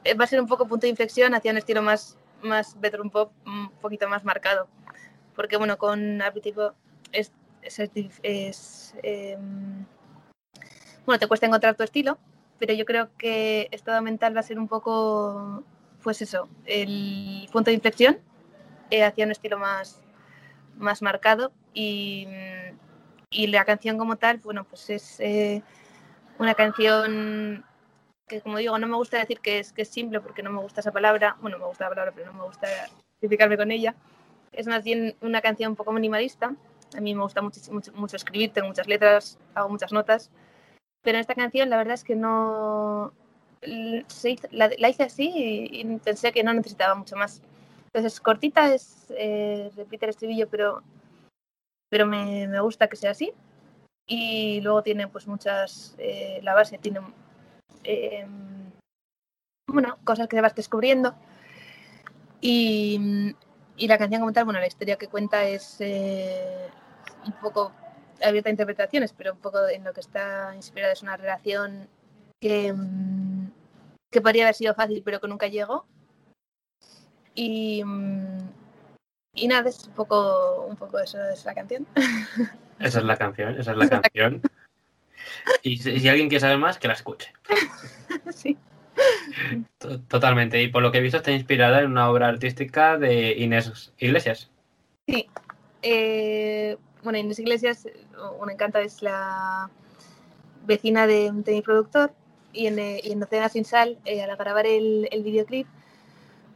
eh, 0.03 0.13
va 0.13 0.25
a 0.25 0.27
ser 0.27 0.39
un 0.39 0.47
poco 0.47 0.67
punto 0.67 0.85
de 0.85 0.91
inflexión 0.91 1.33
hacia 1.33 1.51
un 1.51 1.57
estilo 1.57 1.81
más, 1.81 2.17
más 2.43 2.79
bedroom 2.79 3.09
pop, 3.09 3.31
un 3.45 3.71
poquito 3.81 4.07
más 4.07 4.23
marcado. 4.23 4.67
Porque, 5.35 5.57
bueno, 5.57 5.77
con 5.79 6.21
Aperitivo 6.21 6.73
es, 7.11 7.31
es, 7.63 7.79
es, 8.21 8.95
em, 9.01 9.85
bueno, 11.07 11.19
te 11.19 11.27
cuesta 11.27 11.47
encontrar 11.47 11.75
tu 11.75 11.81
estilo, 11.81 12.19
pero 12.59 12.73
yo 12.73 12.85
creo 12.85 13.09
que 13.17 13.67
estado 13.71 13.99
mental 14.03 14.35
va 14.35 14.41
a 14.41 14.43
ser 14.43 14.59
un 14.59 14.67
poco, 14.67 15.63
pues 16.03 16.21
eso, 16.21 16.49
el 16.65 17.49
punto 17.51 17.71
de 17.71 17.75
inflexión 17.75 18.19
eh, 18.91 19.03
hacia 19.03 19.25
un 19.25 19.31
estilo 19.31 19.57
más, 19.57 20.01
más 20.77 21.01
marcado 21.01 21.51
y, 21.73 22.27
mm, 22.27 22.84
y 23.35 23.47
la 23.47 23.65
canción 23.65 23.97
como 23.97 24.15
tal, 24.15 24.37
bueno, 24.37 24.63
pues 24.63 24.89
es 24.89 25.19
eh, 25.19 25.61
una 26.39 26.53
canción 26.53 27.65
que 28.27 28.41
como 28.41 28.57
digo, 28.57 28.77
no 28.79 28.87
me 28.87 28.95
gusta 28.95 29.19
decir 29.19 29.39
que 29.39 29.59
es, 29.59 29.71
que 29.71 29.83
es 29.83 29.89
simple 29.89 30.19
porque 30.19 30.41
no 30.41 30.49
me 30.51 30.61
gusta 30.61 30.81
esa 30.81 30.91
palabra, 30.91 31.37
bueno, 31.41 31.59
me 31.59 31.65
gusta 31.65 31.83
la 31.83 31.89
palabra, 31.89 32.11
pero 32.15 32.31
no 32.31 32.39
me 32.39 32.45
gusta 32.45 32.67
identificarme 33.19 33.57
con 33.57 33.71
ella. 33.71 33.95
Es 34.51 34.67
bien 34.83 35.15
una 35.21 35.41
canción 35.41 35.71
un 35.71 35.75
poco 35.75 35.91
minimalista. 35.91 36.55
A 36.97 37.01
mí 37.01 37.13
me 37.13 37.21
gusta 37.21 37.41
mucho, 37.41 37.59
mucho, 37.71 37.91
mucho 37.93 38.15
escribir, 38.15 38.53
tengo 38.53 38.67
muchas 38.67 38.87
letras, 38.87 39.37
hago 39.53 39.69
muchas 39.69 39.91
notas. 39.91 40.31
Pero 41.03 41.17
en 41.17 41.21
esta 41.21 41.35
canción 41.35 41.69
la 41.69 41.77
verdad 41.77 41.95
es 41.95 42.03
que 42.03 42.15
no... 42.15 43.13
la, 43.61 44.71
la 44.77 44.89
hice 44.89 45.03
así 45.03 45.31
y, 45.35 45.81
y 45.81 45.97
pensé 45.97 46.31
que 46.31 46.43
no 46.43 46.53
necesitaba 46.53 46.95
mucho 46.95 47.15
más. 47.15 47.41
Entonces, 47.87 48.19
cortita 48.19 48.73
es, 48.73 49.05
eh, 49.17 49.71
repite 49.75 50.05
el 50.05 50.09
estribillo, 50.09 50.49
pero, 50.49 50.83
pero 51.95 52.05
me, 52.05 52.45
me 52.49 52.59
gusta 52.59 52.89
que 52.89 52.97
sea 52.97 53.11
así. 53.11 53.31
Y 54.05 54.59
luego 54.59 54.83
tiene 54.83 55.07
pues 55.07 55.27
muchas... 55.27 55.95
eh, 55.97 56.41
la 56.43 56.53
base 56.53 56.77
tiene... 56.77 56.99
eh, 57.85 58.27
bueno, 59.65 59.97
cosas 60.03 60.27
que 60.27 60.41
vas 60.41 60.53
descubriendo. 60.53 61.15
Y, 62.41 63.33
y 63.77 63.87
la 63.87 63.97
canción 63.97 64.19
como 64.19 64.33
tal, 64.33 64.43
bueno, 64.43 64.59
la 64.59 64.67
historia 64.67 64.97
que 64.97 65.07
cuenta 65.07 65.45
es 65.45 65.77
eh, 65.79 66.67
un 67.25 67.31
poco 67.39 67.71
abierta 68.21 68.49
a 68.49 68.51
interpretaciones, 68.51 69.13
pero 69.13 69.31
un 69.31 69.39
poco 69.39 69.65
en 69.65 69.85
lo 69.85 69.93
que 69.93 70.01
está 70.01 70.53
inspirada 70.53 70.91
es 70.91 71.01
una 71.01 71.15
relación 71.15 71.87
que, 72.41 72.73
mm, 72.73 73.51
que 74.11 74.19
podría 74.19 74.43
haber 74.43 74.55
sido 74.55 74.75
fácil, 74.75 75.01
pero 75.01 75.21
que 75.21 75.29
nunca 75.29 75.47
llegó. 75.47 75.85
Y, 77.35 77.81
mm, 77.85 78.64
y 79.35 79.47
nada, 79.47 79.69
es 79.69 79.85
un 79.87 79.93
poco, 79.93 80.65
un 80.67 80.75
poco 80.75 80.99
eso 80.99 81.17
es 81.29 81.45
la 81.45 81.53
canción. 81.53 81.85
Esa 82.79 82.99
es 82.99 83.05
la 83.05 83.17
canción, 83.17 83.59
esa 83.59 83.71
es 83.71 83.77
la 83.77 83.89
canción. 83.89 84.41
Y 85.63 85.77
si, 85.77 85.99
si 85.99 86.09
alguien 86.09 86.29
quiere 86.29 86.41
saber 86.41 86.57
más, 86.57 86.77
que 86.77 86.87
la 86.87 86.93
escuche. 86.93 87.31
sí. 88.33 88.57
To- 89.79 89.99
Totalmente. 90.01 90.61
Y 90.61 90.67
por 90.69 90.81
lo 90.81 90.91
que 90.91 90.99
he 90.99 91.01
visto, 91.01 91.17
está 91.17 91.31
inspirada 91.31 91.81
en 91.81 91.91
una 91.91 92.09
obra 92.09 92.27
artística 92.27 92.97
de 92.97 93.33
Inés 93.37 93.91
Iglesias. 93.97 94.49
Sí. 95.07 95.27
Eh, 95.81 96.77
bueno, 97.03 97.19
Inés 97.19 97.39
Iglesias, 97.39 97.85
eh, 97.85 97.93
un 98.39 98.49
encanto, 98.49 98.79
es 98.79 99.01
la 99.01 99.69
vecina 100.65 101.05
de, 101.07 101.31
de 101.31 101.51
mi 101.51 101.61
productor 101.61 102.11
y 102.53 102.67
en, 102.67 102.79
eh, 102.79 103.01
y 103.03 103.11
en 103.11 103.21
Océano 103.21 103.49
Sin 103.49 103.65
Sal, 103.65 103.97
eh, 104.05 104.23
al 104.23 104.35
grabar 104.35 104.65
el, 104.65 105.07
el 105.11 105.23
videoclip, 105.23 105.67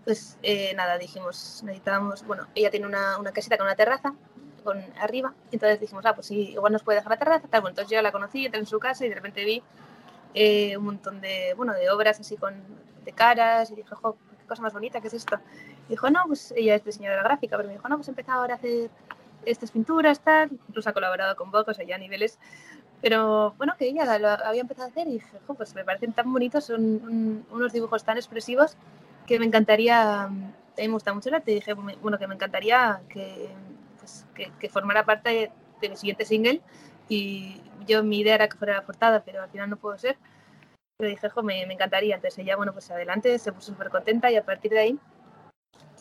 pues 0.10 0.39
eh, 0.41 0.74
nada, 0.76 0.98
dijimos, 0.98 1.62
necesitábamos, 1.63 2.26
bueno, 2.26 2.48
ella 2.56 2.72
tiene 2.72 2.88
una, 2.88 3.19
una 3.19 3.32
casita 3.32 3.58
con 3.60 3.67
una 3.67 3.76
terraza 3.76 4.15
con 4.63 4.84
arriba, 5.00 5.36
entonces 5.52 5.80
dijimos, 5.80 6.04
ah, 6.08 6.15
pues 6.15 6.26
sí, 6.26 6.50
igual 6.50 6.74
nos 6.74 6.82
puede 6.82 6.98
dejar 6.98 7.12
la 7.12 7.17
terraza, 7.19 7.48
tal, 7.48 7.62
bueno, 7.62 7.74
entonces 7.74 7.95
yo 7.95 8.02
la 8.02 8.12
conocí, 8.12 8.43
entré 8.43 8.60
en 8.60 8.65
su 8.65 8.80
casa 8.80 9.06
y 9.06 9.10
de 9.10 9.13
repente 9.13 9.45
vi 9.45 9.62
eh, 10.34 10.76
un 10.78 10.86
montón 10.86 11.22
de, 11.22 11.54
bueno, 11.56 11.74
de 11.74 11.91
obras 11.91 12.19
así 12.19 12.38
con, 12.38 12.56
de 13.06 13.12
caras 13.12 13.69
y 13.69 13.76
dije, 13.76 13.93
jo, 13.93 14.17
qué 14.39 14.48
cosa 14.48 14.63
más 14.63 14.74
bonita, 14.74 15.00
¿qué 15.00 15.10
es 15.10 15.13
esto? 15.13 15.38
Y 15.88 15.91
dijo, 15.91 16.10
no, 16.10 16.24
pues 16.26 16.56
ella 16.58 16.74
es 16.74 16.84
diseñadora 16.84 17.22
gráfica, 17.22 17.56
pero 17.56 17.67
me 17.67 17.76
dijo, 17.76 17.88
no, 17.88 17.98
pues 17.98 18.08
he 18.08 18.12
empezado 18.12 18.41
ahora 18.41 18.56
a 18.56 18.58
hacer 18.58 18.89
estas 19.45 19.69
pinturas, 19.69 20.22
tal, 20.22 20.50
incluso 20.69 20.89
ha 20.89 20.93
colaborado 20.93 21.36
con 21.36 21.52
Vogue, 21.52 21.69
o 21.69 21.74
sea, 21.76 21.86
ya 21.86 21.98
a 21.98 22.00
niveles, 22.00 22.39
pero 23.00 23.54
bueno, 23.60 23.76
que 23.78 23.86
ella 23.86 24.17
lo 24.17 24.28
había 24.30 24.62
empezado 24.62 24.88
a 24.88 24.89
hacer 24.89 25.08
y 25.08 25.12
dije, 25.12 25.38
jo, 25.45 25.54
pues 25.54 25.76
me 25.76 25.86
parecen 25.86 26.13
tan 26.13 26.34
bonitos, 26.34 26.65
son 26.65 26.82
un- 26.82 27.45
unos 27.52 27.74
dibujos 27.74 28.04
tan 28.04 28.17
expresivos 28.17 28.76
que 29.30 29.38
me 29.38 29.46
encantaría, 29.46 30.28
me 30.76 30.88
gusta 30.88 31.13
mucho 31.13 31.30
el 31.30 31.36
arte, 31.36 31.52
y 31.52 31.56
dije, 31.56 31.74
bueno, 31.74 32.18
que 32.18 32.26
me 32.26 32.34
encantaría 32.34 33.00
que, 33.10 33.48
pues, 34.00 34.26
que, 34.34 34.52
que 34.60 34.70
formara 34.70 35.06
parte 35.06 35.52
de, 35.80 35.89
mi 35.89 35.96
siguiente 35.96 36.26
single 36.26 36.62
y 37.08 37.62
yo 37.86 38.04
mi 38.04 38.20
idea 38.22 38.34
era 38.34 38.50
que 38.50 38.58
fuera 38.58 38.74
la 38.74 38.86
portada, 38.86 39.24
pero 39.24 39.44
al 39.44 39.50
final 39.50 39.70
no 39.70 39.78
pudo 39.78 40.00
ser. 40.00 40.18
Pero 40.98 41.12
dije, 41.12 41.30
jo, 41.30 41.44
me, 41.44 41.65
me 41.68 41.76
encantaría. 41.76 42.15
Entonces 42.15 42.39
ella, 42.39 42.58
bueno, 42.58 42.74
pues 42.74 42.89
adelante, 42.89 43.38
se 43.38 43.54
puso 43.54 43.72
súper 43.72 43.89
contenta 43.89 44.32
y 44.32 44.36
a 44.36 44.44
partir 44.44 44.72
de 44.72 44.80
ahí, 44.80 45.00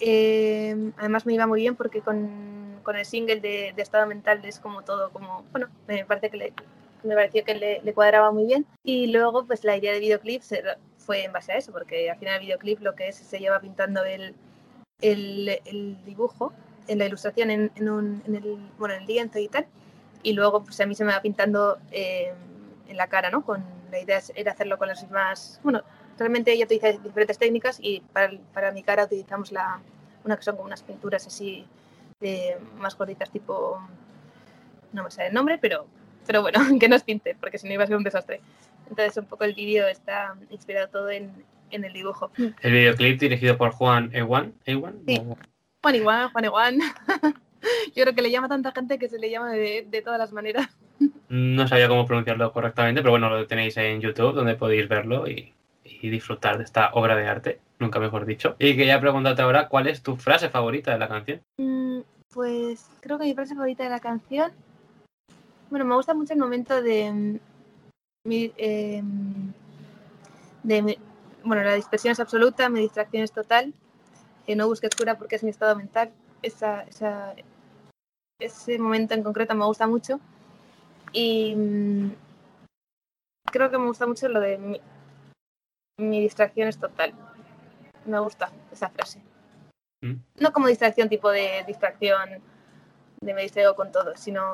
eh, 0.00 0.92
además 0.96 1.26
me 1.26 1.34
iba 1.34 1.46
muy 1.46 1.60
bien 1.60 1.76
porque 1.76 2.00
con, 2.00 2.80
con 2.82 2.96
el 2.96 3.04
single 3.04 3.40
de, 3.40 3.74
de, 3.76 3.82
Estado 3.82 4.06
Mental 4.06 4.42
es 4.44 4.58
como 4.58 4.82
todo, 4.82 5.10
como, 5.10 5.44
bueno, 5.52 5.68
me 5.86 6.04
parece 6.06 6.30
que 6.30 6.36
le, 6.38 6.52
me 7.02 7.14
pareció 7.14 7.44
que 7.44 7.54
le, 7.54 7.80
le, 7.82 7.92
cuadraba 7.92 8.32
muy 8.32 8.46
bien. 8.46 8.66
Y 8.82 9.08
luego, 9.08 9.44
pues 9.44 9.64
la 9.64 9.76
idea 9.76 9.92
de 9.92 10.00
videoclip 10.00 10.42
se, 10.42 10.62
fue 11.08 11.24
en 11.24 11.32
base 11.32 11.52
a 11.52 11.56
eso, 11.56 11.72
porque 11.72 12.10
al 12.10 12.18
final 12.18 12.34
el 12.34 12.40
videoclip 12.42 12.82
lo 12.82 12.94
que 12.94 13.08
es, 13.08 13.16
se 13.16 13.38
lleva 13.38 13.58
pintando 13.60 14.04
el, 14.04 14.34
el, 15.00 15.48
el 15.64 15.96
dibujo, 16.04 16.52
en 16.86 16.98
la 16.98 17.06
ilustración 17.06 17.50
en, 17.50 17.72
en, 17.76 17.88
un, 17.88 18.22
en, 18.26 18.34
el, 18.34 18.58
bueno, 18.78 18.94
en 18.94 19.00
el 19.00 19.06
lienzo 19.06 19.38
y 19.38 19.48
tal. 19.48 19.66
Y 20.22 20.34
luego, 20.34 20.64
pues 20.64 20.78
a 20.82 20.84
mí 20.84 20.94
se 20.94 21.06
me 21.06 21.12
va 21.14 21.22
pintando 21.22 21.78
eh, 21.92 22.34
en 22.88 22.96
la 22.98 23.06
cara, 23.06 23.30
¿no? 23.30 23.42
Con 23.42 23.64
la 23.90 24.00
idea 24.00 24.20
era 24.34 24.52
hacerlo 24.52 24.76
con 24.76 24.86
las 24.86 25.00
mismas, 25.00 25.60
bueno, 25.62 25.82
realmente 26.18 26.52
ella 26.52 26.66
utiliza 26.66 26.92
diferentes 26.92 27.38
técnicas 27.38 27.78
y 27.80 28.00
para, 28.00 28.30
para 28.52 28.70
mi 28.70 28.82
cara 28.82 29.04
utilizamos 29.04 29.50
la, 29.50 29.80
una 30.26 30.36
que 30.36 30.42
son 30.42 30.56
como 30.56 30.66
unas 30.66 30.82
pinturas 30.82 31.26
así 31.26 31.64
de 32.20 32.58
más 32.76 32.98
gorditas 32.98 33.30
tipo, 33.30 33.80
no 34.92 35.04
me 35.04 35.10
sale 35.10 35.28
el 35.28 35.34
nombre, 35.34 35.56
pero, 35.56 35.86
pero 36.26 36.42
bueno, 36.42 36.60
que 36.78 36.86
no 36.86 36.96
es 36.96 37.02
Pinter, 37.02 37.34
porque 37.40 37.56
si 37.56 37.66
no 37.66 37.72
iba 37.72 37.84
a 37.84 37.86
ser 37.86 37.96
un 37.96 38.04
desastre. 38.04 38.42
Entonces 38.88 39.16
un 39.16 39.26
poco 39.26 39.44
el 39.44 39.54
vídeo 39.54 39.86
está 39.86 40.34
inspirado 40.50 40.88
todo 40.88 41.10
en, 41.10 41.30
en, 41.70 41.84
el 41.84 41.92
dibujo. 41.92 42.30
El 42.36 42.72
videoclip 42.72 43.20
dirigido 43.20 43.56
por 43.56 43.72
Juan 43.72 44.10
Ewan. 44.14 44.54
¿Ewan? 44.64 44.96
Sí. 45.06 45.20
Juan 45.82 45.94
Iguan, 45.94 46.30
Juan 46.30 46.44
Iguan. 46.44 46.78
Yo 47.94 48.04
creo 48.04 48.14
que 48.14 48.22
le 48.22 48.30
llama 48.30 48.48
tanta 48.48 48.72
gente 48.72 48.98
que 48.98 49.08
se 49.08 49.18
le 49.18 49.30
llama 49.30 49.52
de, 49.52 49.86
de 49.88 50.02
todas 50.02 50.18
las 50.18 50.32
maneras. 50.32 50.68
No 51.28 51.68
sabía 51.68 51.88
cómo 51.88 52.06
pronunciarlo 52.06 52.52
correctamente, 52.52 53.00
pero 53.02 53.10
bueno, 53.12 53.28
lo 53.28 53.46
tenéis 53.46 53.76
en 53.76 54.00
YouTube 54.00 54.34
donde 54.34 54.54
podéis 54.54 54.88
verlo 54.88 55.28
y, 55.28 55.52
y 55.84 56.08
disfrutar 56.08 56.56
de 56.58 56.64
esta 56.64 56.90
obra 56.94 57.16
de 57.16 57.26
arte, 57.26 57.60
nunca 57.78 57.98
mejor 57.98 58.24
dicho. 58.26 58.56
Y 58.58 58.76
quería 58.76 59.00
preguntarte 59.00 59.42
ahora 59.42 59.68
cuál 59.68 59.88
es 59.88 60.02
tu 60.02 60.16
frase 60.16 60.48
favorita 60.48 60.92
de 60.92 60.98
la 60.98 61.08
canción. 61.08 61.40
Mm, 61.58 62.00
Pues 62.32 62.88
creo 63.00 63.18
que 63.18 63.24
mi 63.24 63.34
frase 63.34 63.54
favorita 63.54 63.84
de 63.84 63.90
la 63.90 64.00
canción. 64.00 64.52
Bueno, 65.70 65.84
me 65.84 65.94
gusta 65.96 66.14
mucho 66.14 66.32
el 66.32 66.38
momento 66.38 66.80
de. 66.80 67.38
Eh, 68.32 69.02
de 70.62 70.82
mi- 70.82 70.98
bueno, 71.44 71.62
la 71.62 71.74
dispersión 71.74 72.12
es 72.12 72.20
absoluta, 72.20 72.68
mi 72.68 72.80
distracción 72.80 73.22
es 73.22 73.32
total. 73.32 73.72
Que 74.46 74.56
no 74.56 74.66
busques 74.66 74.90
cura 74.96 75.18
porque 75.18 75.36
es 75.36 75.42
mi 75.42 75.50
estado 75.50 75.76
mental. 75.76 76.10
Esa, 76.42 76.82
esa, 76.84 77.34
ese 78.40 78.78
momento 78.78 79.14
en 79.14 79.22
concreto 79.22 79.54
me 79.54 79.64
gusta 79.66 79.86
mucho. 79.86 80.20
Y 81.12 81.54
mm, 81.54 82.10
creo 83.50 83.70
que 83.70 83.78
me 83.78 83.86
gusta 83.86 84.06
mucho 84.06 84.28
lo 84.28 84.40
de 84.40 84.58
mi, 84.58 84.80
mi 85.98 86.20
distracción 86.20 86.68
es 86.68 86.78
total. 86.78 87.12
Me 88.06 88.18
gusta 88.20 88.50
esa 88.72 88.88
frase. 88.88 89.20
Mm. 90.02 90.14
No 90.40 90.52
como 90.52 90.68
distracción, 90.68 91.08
tipo 91.08 91.30
de 91.30 91.64
distracción 91.66 92.42
de 93.20 93.34
me 93.34 93.42
distraigo 93.42 93.74
con 93.74 93.90
todo, 93.92 94.16
sino 94.16 94.52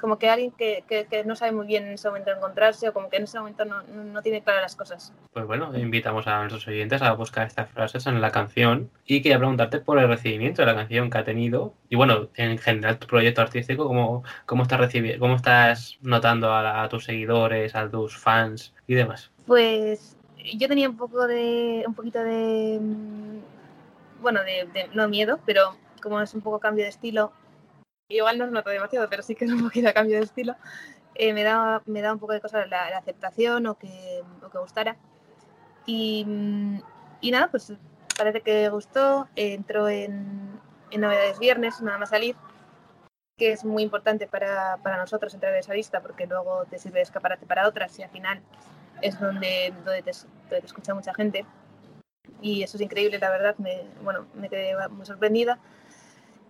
como 0.00 0.18
que 0.18 0.28
alguien 0.30 0.50
que, 0.52 0.84
que- 0.88 1.06
que 1.06 1.24
no 1.24 1.36
sabe 1.36 1.52
muy 1.52 1.66
bien 1.66 1.86
en 1.86 1.92
ese 1.92 2.08
momento 2.08 2.30
encontrarse 2.30 2.88
o 2.88 2.92
como 2.92 3.08
que 3.10 3.18
en 3.18 3.24
ese 3.24 3.38
momento 3.38 3.64
no, 3.64 3.82
no- 3.82 4.22
tiene 4.22 4.42
claras 4.42 4.62
las 4.62 4.76
cosas. 4.76 5.12
Pues 5.32 5.46
bueno, 5.46 5.76
invitamos 5.78 6.26
a 6.26 6.38
nuestros 6.40 6.66
oyentes 6.66 7.02
a 7.02 7.12
buscar 7.12 7.46
estas 7.46 7.68
frases 7.70 8.06
en 8.06 8.20
la 8.20 8.30
canción 8.32 8.90
y 9.04 9.22
quería 9.22 9.38
preguntarte 9.38 9.78
por 9.80 9.98
el 9.98 10.08
recibimiento 10.08 10.62
de 10.62 10.66
la 10.66 10.74
canción 10.74 11.10
que 11.10 11.18
ha 11.18 11.24
tenido 11.24 11.74
y 11.88 11.96
bueno, 11.96 12.28
en 12.36 12.58
general 12.58 12.98
tu 12.98 13.06
proyecto 13.06 13.40
artístico, 13.42 13.86
¿cómo, 13.86 14.24
cómo, 14.46 14.62
estás, 14.64 14.80
recibi- 14.80 15.18
cómo 15.18 15.36
estás 15.36 15.98
notando 16.00 16.52
a, 16.52 16.62
la- 16.62 16.82
a 16.82 16.88
tus 16.88 17.04
seguidores, 17.04 17.74
a 17.74 17.88
tus 17.88 18.16
fans 18.16 18.74
y 18.86 18.94
demás? 18.94 19.30
Pues 19.46 20.16
yo 20.54 20.66
tenía 20.68 20.88
un 20.88 20.96
poco 20.96 21.26
de, 21.26 21.84
un 21.86 21.94
poquito 21.94 22.18
de, 22.24 22.78
mm, 22.80 24.22
bueno, 24.22 24.40
de, 24.42 24.66
de- 24.72 24.88
no 24.94 25.08
miedo, 25.08 25.38
pero 25.46 25.76
como 26.02 26.20
es 26.20 26.32
un 26.34 26.40
poco 26.40 26.58
cambio 26.60 26.84
de 26.84 26.90
estilo, 26.90 27.32
igual 28.10 28.38
no 28.38 28.46
se 28.46 28.52
nota 28.52 28.70
demasiado, 28.70 29.08
pero 29.08 29.22
sí 29.22 29.34
que 29.34 29.46
es 29.46 29.52
un 29.52 29.62
poquito 29.62 29.86
de 29.86 29.94
cambio 29.94 30.16
de 30.18 30.24
estilo, 30.24 30.56
eh, 31.14 31.32
me, 31.32 31.42
da, 31.42 31.82
me 31.86 32.02
da 32.02 32.12
un 32.12 32.18
poco 32.18 32.32
de 32.32 32.40
cosa 32.40 32.66
la, 32.66 32.90
la 32.90 32.98
aceptación 32.98 33.66
o 33.66 33.76
que, 33.76 34.22
o 34.42 34.50
que 34.50 34.58
gustara. 34.58 34.96
Y, 35.86 36.24
mm, 36.26 36.82
y 37.20 37.30
nada, 37.30 37.50
pues 37.50 37.72
parece 38.16 38.42
que 38.42 38.68
gustó, 38.68 39.28
eh, 39.36 39.54
entró 39.54 39.88
en, 39.88 40.60
en 40.90 41.00
novedades 41.00 41.38
viernes, 41.38 41.80
nada 41.80 41.98
más 41.98 42.10
salir, 42.10 42.36
que 43.36 43.52
es 43.52 43.64
muy 43.64 43.82
importante 43.82 44.26
para, 44.26 44.76
para 44.82 44.98
nosotros 44.98 45.32
entrar 45.32 45.54
en 45.54 45.60
esa 45.60 45.72
lista 45.72 46.00
porque 46.02 46.26
luego 46.26 46.66
te 46.66 46.78
sirve 46.78 46.98
de 46.98 47.04
escaparate 47.04 47.46
para 47.46 47.66
otras 47.66 47.98
y 47.98 48.02
al 48.02 48.10
final 48.10 48.42
es 49.00 49.18
donde, 49.18 49.72
donde, 49.84 50.02
te, 50.02 50.12
donde 50.12 50.60
te 50.60 50.66
escucha 50.66 50.94
mucha 50.94 51.14
gente. 51.14 51.46
Y 52.42 52.62
eso 52.62 52.76
es 52.76 52.82
increíble, 52.82 53.18
la 53.18 53.30
verdad. 53.30 53.56
Me, 53.58 53.84
bueno, 54.02 54.26
me 54.34 54.48
quedé 54.48 54.76
muy 54.88 55.06
sorprendida. 55.06 55.58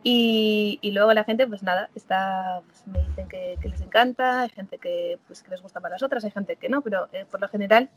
Y, 0.03 0.79
y 0.81 0.93
luego 0.93 1.13
la 1.13 1.25
gente, 1.25 1.47
pues 1.47 1.63
nada, 1.63 1.91
está, 1.95 2.63
pues 2.67 2.87
me 2.87 3.07
dicen 3.07 3.29
que, 3.29 3.57
que 3.61 3.69
les 3.69 3.81
encanta, 3.83 4.43
hay 4.43 4.49
gente 4.49 4.79
que, 4.79 5.19
pues, 5.27 5.43
que 5.43 5.51
les 5.51 5.61
gusta 5.61 5.81
para 5.81 5.95
las 5.95 6.03
otras, 6.03 6.25
hay 6.25 6.31
gente 6.31 6.57
que 6.57 6.69
no, 6.69 6.81
pero 6.81 7.09
eh, 7.13 7.27
por 7.31 7.41
lo 7.41 7.49
general 7.49 7.91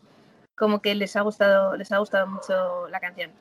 como 0.56 0.82
que 0.82 0.96
les 0.96 1.16
ha 1.16 1.22
gustado, 1.22 1.76
les 1.78 1.92
ha 1.92 1.98
gustado 1.98 2.28
mucho 2.28 2.88
la 2.90 3.00
canción. 3.00 3.32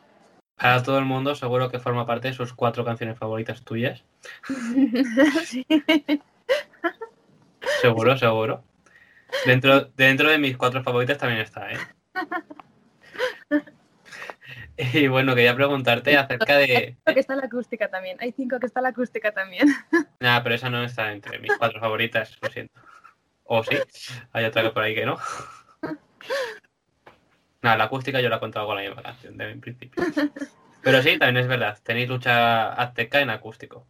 Para 0.56 0.82
todo 0.82 0.98
el 0.98 1.04
mundo 1.04 1.34
seguro 1.34 1.70
que 1.70 1.78
forma 1.78 2.06
parte 2.06 2.28
de 2.28 2.34
sus 2.34 2.52
cuatro 2.52 2.84
canciones 2.84 3.18
favoritas 3.18 3.62
tuyas. 3.62 4.04
Sí. 5.44 5.66
Seguro, 7.80 8.16
seguro. 8.18 8.64
Dentro, 9.46 9.86
dentro 9.96 10.28
de 10.28 10.38
mis 10.38 10.56
cuatro 10.56 10.82
favoritas 10.82 11.18
también 11.18 11.40
está, 11.40 11.70
¿eh? 11.72 11.78
Y 14.94 15.08
bueno, 15.08 15.34
quería 15.34 15.54
preguntarte 15.54 16.16
acerca 16.16 16.56
de... 16.56 16.96
Cinco 16.96 17.14
que 17.14 17.20
está 17.20 17.36
la 17.36 17.44
acústica 17.44 17.88
también. 17.88 18.16
Hay 18.20 18.32
cinco 18.32 18.58
que 18.58 18.66
está 18.66 18.80
la 18.80 18.88
acústica 18.88 19.32
también. 19.32 19.68
Nada, 20.20 20.42
pero 20.42 20.54
esa 20.54 20.70
no 20.70 20.82
está 20.82 21.12
entre 21.12 21.38
mis 21.38 21.56
cuatro 21.56 21.80
favoritas, 21.80 22.36
lo 22.40 22.48
siento. 22.50 22.80
¿O 23.44 23.62
sí? 23.62 23.76
Hay 24.32 24.44
otra 24.44 24.62
que 24.62 24.70
por 24.70 24.82
ahí 24.82 24.94
que 24.94 25.06
no. 25.06 25.18
Nada, 27.62 27.76
la 27.76 27.84
acústica 27.84 28.20
yo 28.20 28.28
la 28.28 28.36
he 28.36 28.40
contado 28.40 28.66
con 28.66 28.76
la 28.76 28.82
misma 28.82 29.02
canción, 29.02 29.36
de 29.36 29.50
en 29.50 29.60
principio. 29.60 30.02
Pero 30.82 31.02
sí, 31.02 31.18
también 31.18 31.44
es 31.44 31.48
verdad, 31.48 31.78
tenéis 31.82 32.08
lucha 32.08 32.72
azteca 32.72 33.20
en 33.20 33.30
acústico. 33.30 33.86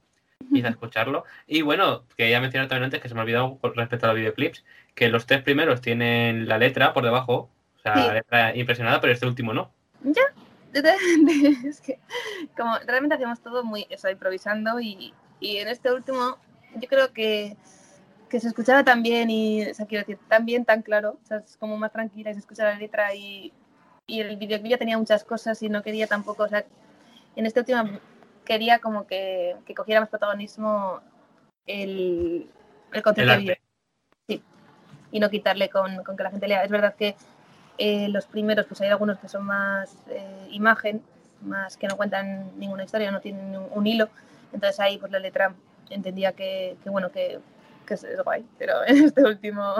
A 0.62 0.68
escucharlo. 0.68 1.25
Y 1.47 1.62
bueno, 1.62 2.05
quería 2.16 2.38
mencionar 2.40 2.68
también 2.68 2.85
antes 2.85 3.01
que 3.01 3.09
se 3.09 3.14
me 3.14 3.21
ha 3.21 3.23
olvidado 3.23 3.57
con 3.59 3.75
respecto 3.75 4.05
a 4.05 4.09
los 4.11 4.16
videoclips, 4.18 4.64
que 4.95 5.09
los 5.09 5.25
tres 5.25 5.42
primeros 5.42 5.81
tienen 5.81 6.47
la 6.47 6.59
letra 6.59 6.92
por 6.92 7.05
debajo, 7.05 7.49
o 7.77 7.79
sea, 7.83 7.95
Sí. 7.95 8.01
la 8.07 8.14
letra 8.14 8.57
impresionada, 8.57 9.01
pero 9.01 9.14
este 9.14 9.27
último 9.27 9.55
no. 9.55 9.73
es 11.67 11.81
que 11.81 11.99
como 12.57 12.79
realmente 12.87 13.15
hacemos 13.17 13.41
todo 13.41 13.65
muy 13.65 13.87
o 13.95 13.99
sea, 13.99 14.11
improvisando 14.11 14.81
y, 14.81 15.13
y 15.41 15.59
en 15.59 15.69
este 15.69 15.93
último 15.93 16.39
yo 16.77 16.89
creo 16.89 17.13
que, 17.13 17.57
que 18.29 18.41
se 18.41 18.49
escuchaba 18.49 18.85
tan 18.85 19.03
bien 19.03 19.31
y 19.31 19.69
o 19.69 19.75
sea, 19.75 19.87
quiero 19.87 20.05
decir 20.07 20.19
tan 20.29 20.47
bien 20.47 20.65
tan 20.65 20.83
claro 20.83 21.19
o 21.23 21.27
sea, 21.27 21.39
es 21.39 21.57
como 21.57 21.77
más 21.77 21.93
tranquila 21.93 22.31
y 22.31 22.35
se 22.35 22.41
escucha 22.41 22.65
la 22.65 22.79
letra 22.79 23.15
y, 23.15 23.53
y 24.07 24.21
el 24.21 24.37
videoclip 24.37 24.71
ya 24.71 24.79
tenía 24.79 24.99
muchas 24.99 25.25
cosas 25.25 25.63
y 25.63 25.69
no 25.69 25.83
quería 25.83 26.07
tampoco 26.07 26.45
o 26.45 26.49
sea 26.49 26.65
en 27.37 27.47
este 27.47 27.61
último 27.61 27.83
quería 28.45 28.79
como 28.81 29.07
que, 29.07 29.57
que 29.67 29.75
cogiera 29.75 30.01
más 30.01 30.09
protagonismo 30.11 31.01
el, 31.67 32.51
el 32.93 33.03
concepto 33.03 33.23
El 33.23 33.27
de 33.27 33.33
arte. 33.33 33.43
video. 33.43 33.57
Sí. 34.29 34.43
Y 35.13 35.21
no 35.21 35.31
quitarle 35.31 35.69
con, 35.69 36.03
con 36.05 36.17
que 36.17 36.23
la 36.23 36.31
gente 36.31 36.49
lea. 36.49 36.65
Es 36.65 36.71
verdad 36.71 36.95
que 36.95 37.17
eh, 37.85 38.09
los 38.09 38.27
primeros, 38.27 38.66
pues 38.66 38.81
hay 38.81 38.90
algunos 38.90 39.18
que 39.18 39.27
son 39.27 39.45
más 39.45 39.97
eh, 40.09 40.47
imagen, 40.53 41.03
más 41.40 41.77
que 41.77 41.88
no 41.88 41.97
cuentan 41.97 42.57
ninguna 42.57 42.85
historia, 42.85 43.11
no 43.11 43.21
tienen 43.21 43.57
un, 43.57 43.66
un 43.73 43.87
hilo. 43.88 44.09
Entonces 44.53 44.79
ahí 44.79 44.99
pues 44.99 45.11
la 45.11 45.18
letra 45.18 45.53
entendía 45.90 46.31
que, 46.31 46.77
que 46.85 46.90
bueno, 46.90 47.11
que, 47.11 47.40
que 47.85 47.95
es, 47.95 48.05
es 48.05 48.23
guay, 48.23 48.47
pero 48.57 48.87
en 48.87 49.05
este 49.07 49.25
último 49.25 49.75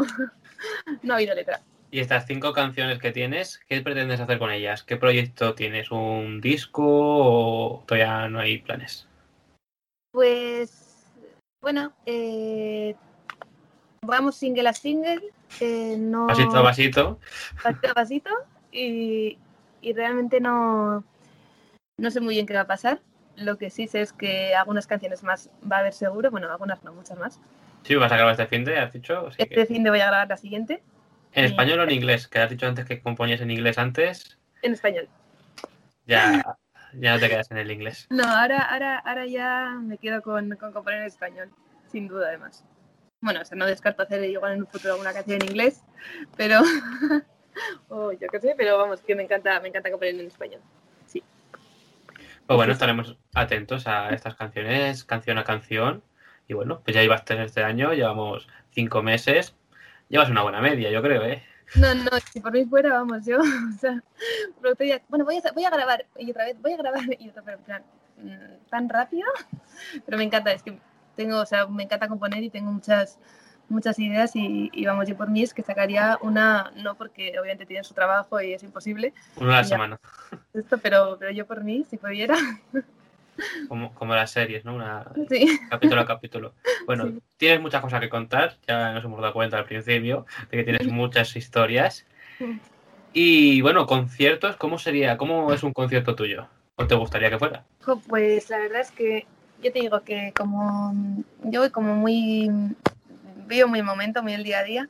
no 1.03 1.13
ha 1.13 1.17
habido 1.17 1.33
letra. 1.37 1.61
Y 1.93 2.01
estas 2.01 2.27
cinco 2.27 2.53
canciones 2.53 2.99
que 2.99 3.13
tienes, 3.13 3.61
¿qué 3.69 3.81
pretendes 3.83 4.19
hacer 4.19 4.41
con 4.41 4.51
ellas? 4.51 4.83
¿Qué 4.83 4.97
proyecto 4.97 5.55
tienes? 5.55 5.93
¿Un 5.93 6.41
disco 6.41 6.83
o 6.85 7.85
todavía 7.87 8.29
no 8.29 8.41
hay 8.41 8.59
planes? 8.59 9.07
Pues 10.11 11.07
bueno, 11.61 11.93
eh, 12.05 12.97
vamos 14.05 14.35
single 14.35 14.69
a 14.69 14.73
single, 14.73 15.23
eh, 15.61 15.97
no 15.99 16.27
Pasito 16.27 16.57
a 16.59 16.63
pasito. 16.63 17.19
pasito 17.63 17.91
a 17.91 17.95
pasito 17.95 18.31
y, 18.71 19.39
y 19.81 19.93
realmente 19.93 20.41
no, 20.41 21.05
no 21.99 22.11
sé 22.11 22.21
muy 22.21 22.35
bien 22.35 22.47
qué 22.47 22.55
va 22.55 22.61
a 22.63 22.67
pasar. 22.67 23.01
Lo 23.37 23.57
que 23.57 23.71
sí 23.71 23.87
sé 23.87 24.03
es 24.03 24.13
que 24.13 24.55
algunas 24.55 24.87
canciones 24.87 25.23
más 25.23 25.51
va 25.71 25.77
a 25.77 25.81
haber 25.81 25.95
seguro, 25.95 26.31
bueno, 26.31 26.51
algunas 26.51 26.83
no, 26.85 26.93
muchas 26.93 27.19
más. 27.19 27.41
Sí, 27.83 27.95
vas 27.95 28.13
a 28.13 28.17
grabar 28.17 28.33
este 28.33 28.47
fin 28.47 28.65
de, 28.65 28.79
has 28.79 28.93
dicho. 28.93 29.27
Así 29.27 29.39
que- 29.39 29.43
Este 29.45 29.67
fin 29.67 29.83
de 29.83 29.91
voy 29.91 30.01
a 30.01 30.07
grabar 30.07 30.29
la 30.29 30.37
siguiente 30.37 30.83
¿En 31.33 31.47
español 31.47 31.81
o 31.81 31.85
en 31.85 31.91
inglés? 31.93 32.29
Que 32.29 32.41
has 32.41 32.51
dicho 32.51 32.67
antes 32.67 32.85
que 32.85 33.01
componías 33.01 33.41
en 33.41 33.51
inglés 33.51 33.79
antes. 33.79 34.39
en 34.61 34.75
español. 34.75 35.09
Ya, 36.07 36.57
ya 36.93 37.15
no 37.15 37.21
te 37.21 37.29
quedas 37.31 37.51
en 37.51 37.57
el 37.59 37.71
inglés. 37.71 38.07
No, 38.11 38.25
ahora, 38.25 38.61
ahora, 38.63 38.99
ahora 38.99 39.27
ya 39.27 39.79
me 39.81 39.97
quedo 39.97 40.21
con, 40.21 40.55
con 40.57 40.73
componer 40.73 41.01
en 41.01 41.07
español, 41.07 41.51
sin 41.91 42.07
duda 42.07 42.29
además. 42.29 42.65
Bueno, 43.23 43.41
o 43.41 43.45
sea, 43.45 43.57
no 43.57 43.67
descarto 43.67 44.03
hacer 44.03 44.23
igual 44.25 44.53
en 44.53 44.61
un 44.61 44.67
futuro 44.67 44.93
alguna 44.93 45.15
canción 45.15 45.41
en 45.41 45.49
inglés, 45.49 45.83
pero 46.37 46.61
o 47.89 48.13
yo 48.13 48.29
qué 48.29 48.41
sé, 48.41 48.55
pero 48.57 48.77
vamos, 48.77 49.01
que 49.01 49.15
me 49.15 49.23
encanta, 49.23 49.59
me 49.61 49.69
encanta 49.69 49.91
componer 49.91 50.17
en 50.17 50.27
español. 50.27 50.61
Pues 52.47 52.57
bueno, 52.57 52.73
estaremos 52.73 53.17
atentos 53.35 53.87
a 53.87 54.11
estas 54.11 54.35
canciones, 54.35 55.05
canción 55.05 55.39
a 55.39 55.45
canción. 55.45 56.03
Y 56.49 56.55
bueno, 56.55 56.83
pues 56.85 56.95
ya 56.95 57.03
ibas 57.03 57.25
tres 57.25 57.47
este 57.47 57.63
año, 57.63 57.95
llevamos 57.95 58.49
cinco 58.73 59.03
meses. 59.03 59.55
Llevas 60.09 60.29
una 60.29 60.43
buena 60.43 60.61
media, 60.61 60.91
yo 60.91 61.01
creo, 61.01 61.25
¿eh? 61.25 61.43
No, 61.77 61.95
no, 61.95 62.11
si 62.33 62.41
por 62.41 62.53
mí 62.53 62.65
fuera, 62.67 62.95
vamos, 62.95 63.25
yo, 63.25 63.39
o 63.39 63.79
sea, 63.81 64.03
bueno, 65.09 65.25
voy 65.25 65.39
a, 65.39 65.53
voy 65.53 65.65
a 65.65 65.71
grabar, 65.71 66.05
y 66.19 66.31
otra 66.31 66.45
vez, 66.45 66.61
voy 66.61 66.73
a 66.73 66.77
grabar, 66.77 67.03
y 67.19 67.31
otra 67.31 67.43
vez, 67.43 67.59
mm, 68.19 68.69
tan 68.69 68.89
rápido, 68.89 69.27
pero 70.05 70.19
me 70.19 70.25
encanta, 70.25 70.53
es 70.53 70.63
que 70.63 70.79
tengo, 71.17 71.41
o 71.41 71.47
sea, 71.47 71.67
me 71.67 71.83
encanta 71.85 72.09
componer 72.09 72.43
y 72.43 72.51
tengo 72.51 72.71
muchas, 72.73 73.19
muchas 73.69 73.99
ideas 73.99 74.35
y, 74.37 74.71
y 74.73 74.85
vamos, 74.87 75.09
yo 75.09 75.17
por 75.17 75.31
mí 75.31 75.43
es 75.43 75.55
que 75.55 75.63
sacaría 75.63 76.19
una, 76.23 76.73
no 76.77 76.95
porque 76.97 77.31
obviamente 77.39 77.67
tienen 77.67 77.85
su 77.85 77.95
trabajo 77.95 78.41
y 78.41 78.53
es 78.53 78.63
imposible 78.63 79.13
Una 79.37 79.59
a 79.59 79.63
la 79.63 79.65
semana. 79.65 80.01
esto, 80.55 80.79
pero, 80.79 81.17
pero 81.19 81.31
yo 81.33 81.47
por 81.47 81.65
mí, 81.65 81.85
si 81.89 81.97
pudiera, 81.97 82.37
Como, 83.69 83.95
como 83.95 84.15
las 84.15 84.31
series, 84.31 84.65
¿no? 84.65 84.75
Una, 84.75 85.11
sí, 85.29 85.59
capítulo 85.71 86.03
a 86.03 86.07
capítulo. 86.07 86.55
Bueno, 86.87 87.07
Sí. 87.07 87.23
tienes 87.39 87.61
muchas 87.61 87.81
cosas 87.81 88.01
que 88.01 88.11
contar, 88.11 88.59
ya 88.69 88.93
nos 88.93 89.05
hemos 89.05 89.21
dado 89.21 89.33
cuenta 89.33 89.57
al 89.59 89.65
principio 89.65 90.27
de 90.51 90.59
que 90.59 90.65
tienes 90.65 90.87
muchas 90.87 91.35
historias. 91.35 92.05
Y 93.15 93.61
bueno, 93.63 93.87
conciertos, 93.87 94.57
¿cómo 94.57 94.79
sería? 94.79 95.17
¿Cómo 95.17 95.53
es 95.53 95.63
un 95.63 95.73
concierto 95.73 96.15
tuyo? 96.15 96.47
¿O 96.77 96.87
te 96.87 96.95
gustaría 96.95 97.31
que 97.31 97.39
fuera? 97.39 97.65
Pues 98.09 98.49
la 98.51 98.59
verdad 98.59 98.81
es 98.81 98.91
que 98.91 99.27
yo 99.63 99.73
te 99.73 99.79
digo 99.79 100.01
que 100.03 100.33
como 100.37 100.93
yo 101.45 101.61
voy 101.61 101.71
como 101.71 101.95
muy 101.95 102.51
vivo 103.47 103.69
muy 103.69 103.83
momento, 103.83 104.23
muy 104.23 104.35
el 104.35 104.45
día 104.45 104.59
a 104.61 104.65
día. 104.65 104.89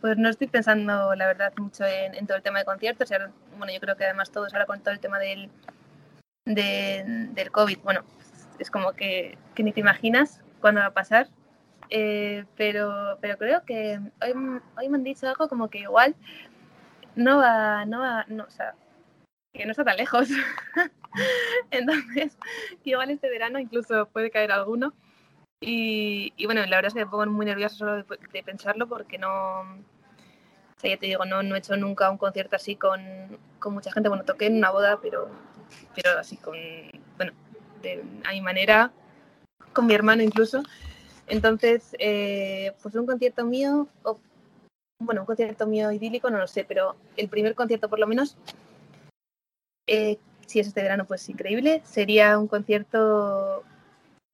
Pues 0.00 0.16
no 0.16 0.28
estoy 0.28 0.46
pensando, 0.46 1.14
la 1.14 1.26
verdad, 1.26 1.52
mucho 1.58 1.84
en, 1.84 2.26
todo 2.26 2.36
el 2.36 2.42
tema 2.42 2.60
de 2.60 2.64
conciertos. 2.64 3.10
bueno, 3.56 3.72
yo 3.72 3.80
creo 3.80 3.96
que 3.96 4.04
además 4.04 4.30
todos 4.30 4.52
ahora 4.54 4.66
con 4.66 4.80
todo 4.80 4.92
el 4.92 5.00
tema 5.00 5.18
del, 5.18 5.50
de- 6.44 7.04
del 7.34 7.50
COVID, 7.50 7.78
bueno, 7.82 8.04
es 8.60 8.70
como 8.70 8.92
que, 8.92 9.36
que 9.54 9.62
ni 9.64 9.72
te 9.72 9.80
imaginas 9.80 10.40
cuándo 10.60 10.80
va 10.80 10.86
a 10.86 10.94
pasar. 10.94 11.28
Eh, 11.90 12.44
pero, 12.56 13.18
pero 13.20 13.38
creo 13.38 13.64
que 13.64 13.98
hoy, 14.22 14.60
hoy 14.76 14.88
me 14.88 14.98
han 14.98 15.04
dicho 15.04 15.26
algo 15.26 15.48
como 15.48 15.68
que 15.68 15.78
igual 15.78 16.14
no 17.16 17.38
va, 17.38 17.84
no 17.86 18.00
va, 18.00 18.24
no, 18.28 18.44
o 18.44 18.50
sea, 18.50 18.74
que 19.52 19.64
no 19.64 19.72
está 19.72 19.84
tan 19.84 19.96
lejos. 19.96 20.28
Entonces, 21.70 22.36
igual 22.84 23.10
este 23.10 23.28
verano 23.28 23.58
incluso 23.58 24.06
puede 24.06 24.30
caer 24.30 24.52
alguno. 24.52 24.94
Y, 25.60 26.32
bueno, 26.44 26.60
la 26.66 26.76
verdad 26.76 26.86
es 26.88 26.94
que 26.94 27.04
me 27.04 27.10
pongo 27.10 27.26
muy 27.26 27.44
nerviosa 27.44 27.74
solo 27.74 27.96
de, 27.96 28.42
pensarlo 28.44 28.86
porque 28.86 29.18
no, 29.18 29.60
o 29.60 30.80
sea, 30.80 30.90
ya 30.90 30.96
te 30.96 31.06
digo, 31.06 31.24
no, 31.24 31.42
no 31.42 31.56
he 31.56 31.58
hecho 31.58 31.76
nunca 31.76 32.10
un 32.10 32.18
concierto 32.18 32.54
así 32.54 32.76
con, 32.76 33.00
con 33.58 33.74
mucha 33.74 33.90
gente. 33.90 34.08
Bueno, 34.08 34.24
toqué 34.24 34.46
en 34.46 34.56
una 34.56 34.70
boda, 34.70 35.00
pero, 35.00 35.28
pero 35.96 36.16
así 36.18 36.36
con, 36.36 36.56
bueno, 37.16 37.32
a 38.24 38.32
mi 38.32 38.40
manera, 38.40 38.92
con 39.72 39.86
mi 39.86 39.94
hermano 39.94 40.22
incluso. 40.22 40.62
Entonces, 41.26 41.94
eh, 41.98 42.72
pues 42.80 42.94
un 42.94 43.06
concierto 43.06 43.44
mío, 43.44 43.88
bueno, 45.00 45.22
un 45.22 45.26
concierto 45.26 45.66
mío 45.66 45.90
idílico, 45.92 46.30
no 46.30 46.38
lo 46.38 46.46
sé, 46.46 46.64
pero 46.64 46.96
el 47.16 47.28
primer 47.28 47.54
concierto 47.54 47.88
por 47.88 47.98
lo 47.98 48.06
menos, 48.06 48.36
eh, 49.88 50.18
si 50.46 50.60
es 50.60 50.68
este 50.68 50.82
verano, 50.82 51.04
pues 51.06 51.28
increíble, 51.28 51.82
sería 51.84 52.38
un 52.38 52.46
concierto 52.48 53.64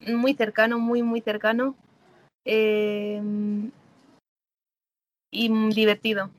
muy 0.07 0.35
cercano, 0.35 0.79
muy, 0.79 1.03
muy 1.03 1.21
cercano. 1.23 1.75
eh, 2.45 3.21
y 5.31 5.49
divertido. 5.71 6.31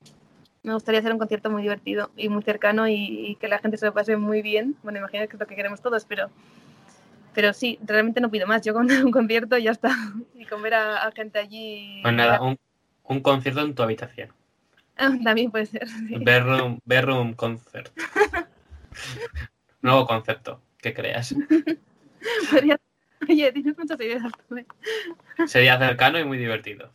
Me 0.62 0.72
gustaría 0.72 1.00
hacer 1.00 1.12
un 1.12 1.18
concierto 1.18 1.50
muy 1.50 1.62
divertido 1.62 2.10
y 2.16 2.28
muy 2.28 2.42
cercano 2.42 2.88
y, 2.88 2.94
y 2.94 3.36
que 3.36 3.46
la 3.48 3.58
gente 3.58 3.76
se 3.76 3.86
lo 3.86 3.92
pase 3.92 4.16
muy 4.16 4.40
bien. 4.42 4.74
Bueno, 4.82 4.98
imagino 4.98 5.26
que 5.28 5.34
es 5.36 5.40
lo 5.40 5.46
que 5.46 5.54
queremos 5.54 5.80
todos, 5.82 6.04
pero, 6.06 6.30
pero 7.34 7.52
sí, 7.52 7.78
realmente 7.84 8.20
no 8.20 8.30
pido 8.30 8.46
más. 8.46 8.62
Yo 8.62 8.72
con 8.72 8.90
un 9.04 9.12
concierto 9.12 9.58
ya 9.58 9.70
está. 9.72 9.90
Y 10.34 10.44
con 10.46 10.62
ver 10.62 10.74
a, 10.74 11.06
a 11.06 11.12
gente 11.12 11.38
allí. 11.38 12.00
Pues 12.02 12.14
nada, 12.14 12.40
un, 12.40 12.56
un 13.04 13.20
concierto 13.20 13.60
en 13.60 13.74
tu 13.74 13.82
habitación. 13.82 14.30
Ah, 14.96 15.12
También 15.22 15.50
puede 15.50 15.66
ser. 15.66 15.86
sí. 15.88 16.16
Bedroom, 16.18 16.78
bedroom 16.84 17.34
concert. 17.34 17.90
Nuevo 19.82 20.06
concepto 20.06 20.60
que 20.78 20.94
creas. 20.94 21.34
Podría- 22.50 22.80
Oye, 23.28 23.50
tienes 23.52 23.76
muchas 23.78 24.00
ideas. 24.00 24.22
Sería 25.46 25.78
cercano 25.78 26.18
y 26.18 26.24
muy 26.24 26.38
divertido. 26.38 26.90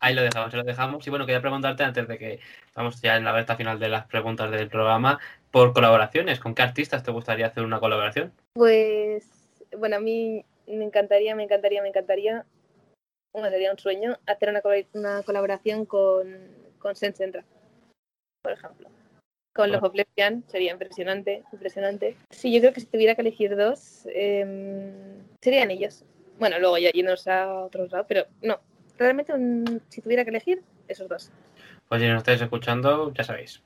Ahí 0.00 0.14
lo 0.14 0.22
dejamos, 0.22 0.54
lo 0.54 0.62
dejamos. 0.62 1.06
Y 1.06 1.10
bueno, 1.10 1.26
quería 1.26 1.40
preguntarte 1.40 1.82
antes 1.82 2.06
de 2.06 2.18
que 2.18 2.40
estamos 2.66 3.00
ya 3.02 3.16
en 3.16 3.24
la 3.24 3.32
recta 3.32 3.56
final 3.56 3.78
de 3.80 3.88
las 3.88 4.06
preguntas 4.06 4.50
del 4.50 4.68
programa, 4.68 5.18
por 5.50 5.72
colaboraciones, 5.72 6.38
¿con 6.38 6.54
qué 6.54 6.62
artistas 6.62 7.02
te 7.02 7.10
gustaría 7.10 7.48
hacer 7.48 7.64
una 7.64 7.80
colaboración? 7.80 8.32
Pues, 8.54 9.28
bueno, 9.76 9.96
a 9.96 10.00
mí 10.00 10.44
me 10.68 10.84
encantaría, 10.84 11.34
me 11.34 11.42
encantaría, 11.44 11.82
me 11.82 11.88
encantaría, 11.88 12.46
bueno, 13.32 13.50
sería 13.50 13.72
un 13.72 13.78
sueño, 13.78 14.16
hacer 14.26 14.50
una, 14.50 14.60
col- 14.60 14.86
una 14.92 15.22
colaboración 15.24 15.84
con, 15.84 16.28
con 16.78 16.94
Sensentra, 16.94 17.44
por 18.42 18.52
ejemplo. 18.52 18.88
Con 19.54 19.72
los. 19.72 19.82
Oplesian 19.82 20.44
sería 20.46 20.72
impresionante, 20.72 21.42
impresionante. 21.52 22.16
Sí, 22.30 22.52
yo 22.52 22.60
creo 22.60 22.72
que 22.72 22.80
si 22.80 22.86
tuviera 22.86 23.14
que 23.14 23.22
elegir 23.22 23.56
dos, 23.56 24.06
em, 24.14 24.92
serían 25.40 25.70
ellos. 25.70 26.04
Bueno, 26.38 26.58
luego 26.60 26.78
ya 26.78 26.90
yéndonos 26.90 27.26
a 27.26 27.64
otros 27.64 27.90
lados, 27.90 28.06
pero 28.08 28.26
no, 28.42 28.60
realmente 28.96 29.32
un- 29.32 29.82
si 29.88 30.00
tuviera 30.00 30.22
que 30.24 30.30
elegir, 30.30 30.62
esos 30.86 31.08
dos. 31.08 31.32
Pues 31.88 32.00
si 32.00 32.06
nos 32.08 32.18
estáis 32.18 32.40
escuchando, 32.40 33.12
ya 33.14 33.24
sabéis, 33.24 33.62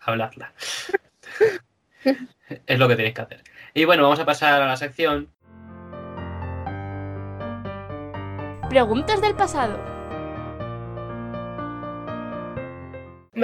habladla. 0.00 0.54
es 2.66 2.78
lo 2.78 2.88
que 2.88 2.96
tenéis 2.96 3.14
que 3.14 3.20
hacer. 3.22 3.42
Y 3.74 3.84
bueno, 3.84 4.04
vamos 4.04 4.20
a 4.20 4.24
pasar 4.24 4.62
a 4.62 4.66
la 4.66 4.76
sección 4.76 5.30
Preguntas 8.70 9.20
del 9.22 9.34
pasado. 9.34 9.97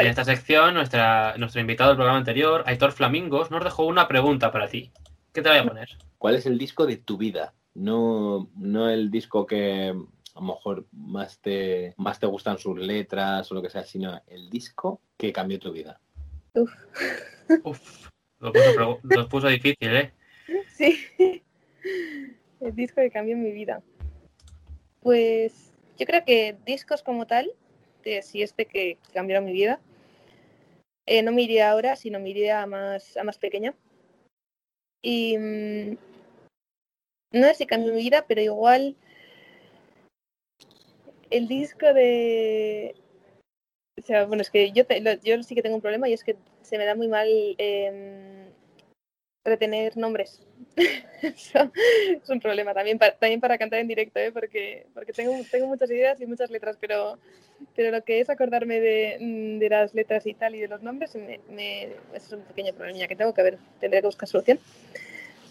En 0.00 0.06
esta 0.08 0.24
sección, 0.24 0.74
nuestra, 0.74 1.36
nuestro 1.38 1.60
invitado 1.60 1.90
del 1.90 1.96
programa 1.96 2.18
anterior, 2.18 2.62
Aitor 2.66 2.92
Flamingos, 2.92 3.50
nos 3.50 3.62
dejó 3.62 3.84
una 3.86 4.08
pregunta 4.08 4.50
para 4.50 4.68
ti. 4.68 4.90
¿Qué 5.32 5.40
te 5.42 5.48
voy 5.48 5.58
a 5.58 5.64
poner? 5.64 5.88
¿Cuál 6.18 6.34
es 6.36 6.46
el 6.46 6.58
disco 6.58 6.86
de 6.86 6.96
tu 6.96 7.16
vida? 7.16 7.54
No, 7.74 8.50
no 8.56 8.88
el 8.88 9.10
disco 9.10 9.46
que 9.46 9.88
a 9.90 10.40
lo 10.40 10.46
mejor 10.46 10.86
más 10.92 11.38
te, 11.40 11.94
más 11.96 12.18
te 12.18 12.26
gustan 12.26 12.58
sus 12.58 12.78
letras 12.78 13.50
o 13.50 13.54
lo 13.54 13.62
que 13.62 13.70
sea, 13.70 13.84
sino 13.84 14.20
el 14.26 14.50
disco 14.50 15.00
que 15.16 15.32
cambió 15.32 15.58
tu 15.58 15.72
vida. 15.72 16.00
Uf, 16.54 18.08
lo 18.40 18.52
puso, 18.52 18.70
pregu- 18.74 19.00
lo 19.02 19.28
puso 19.28 19.48
difícil, 19.48 19.96
¿eh? 19.96 20.12
Sí, 20.68 20.98
el 22.60 22.74
disco 22.74 23.00
que 23.00 23.10
cambió 23.10 23.36
mi 23.36 23.52
vida. 23.52 23.82
Pues 25.02 25.72
yo 25.98 26.06
creo 26.06 26.24
que 26.24 26.56
discos 26.66 27.02
como 27.02 27.26
tal, 27.26 27.50
si 28.22 28.42
este 28.42 28.66
que 28.66 28.98
cambió 29.12 29.40
mi 29.42 29.52
vida, 29.52 29.80
eh, 31.06 31.22
no 31.22 31.32
me 31.32 31.42
iría 31.42 31.70
ahora, 31.70 31.96
sino 31.96 32.20
me 32.20 32.30
iría 32.30 32.62
a 32.62 32.66
más, 32.66 33.16
a 33.16 33.24
más 33.24 33.38
pequeña. 33.38 33.74
Y 35.02 35.36
mm, 35.38 35.96
no 37.32 37.46
sé 37.48 37.54
si 37.54 37.66
cambió 37.66 37.92
mi 37.92 38.02
vida, 38.02 38.24
pero 38.26 38.40
igual 38.40 38.96
el 41.30 41.48
disco 41.48 41.92
de... 41.92 42.94
O 43.98 44.02
sea, 44.02 44.24
bueno, 44.26 44.42
es 44.42 44.50
que 44.50 44.72
yo, 44.72 44.86
te- 44.86 45.02
yo 45.22 45.42
sí 45.42 45.54
que 45.54 45.62
tengo 45.62 45.76
un 45.76 45.82
problema 45.82 46.08
y 46.08 46.12
es 46.12 46.24
que 46.24 46.36
se 46.62 46.78
me 46.78 46.84
da 46.84 46.94
muy 46.94 47.08
mal 47.08 47.28
em, 47.58 48.50
retener 49.44 49.96
nombres. 49.96 50.40
Es 51.22 52.28
un 52.28 52.40
problema 52.40 52.74
también 52.74 52.98
para, 52.98 53.14
también 53.16 53.40
para 53.40 53.56
cantar 53.56 53.78
en 53.80 53.88
directo, 53.88 54.18
¿eh? 54.18 54.30
porque, 54.32 54.86
porque 54.92 55.12
tengo, 55.12 55.34
tengo 55.50 55.66
muchas 55.66 55.90
ideas 55.90 56.20
y 56.20 56.26
muchas 56.26 56.50
letras, 56.50 56.76
pero, 56.78 57.18
pero 57.74 57.90
lo 57.90 58.04
que 58.04 58.20
es 58.20 58.28
acordarme 58.28 58.78
de, 58.80 59.16
mm, 59.20 59.58
de 59.58 59.68
las 59.70 59.94
letras 59.94 60.26
y 60.26 60.34
tal 60.34 60.54
y 60.54 60.60
de 60.60 60.68
los 60.68 60.82
nombres, 60.82 61.14
me, 61.14 61.40
me- 61.48 61.88
es 62.12 62.30
un 62.32 62.42
pequeño 62.42 62.74
problema 62.74 63.06
que 63.06 63.16
tengo 63.16 63.32
que 63.32 63.42
ver, 63.42 63.58
tendré 63.80 64.00
que 64.00 64.06
buscar 64.06 64.28
solución. 64.28 64.58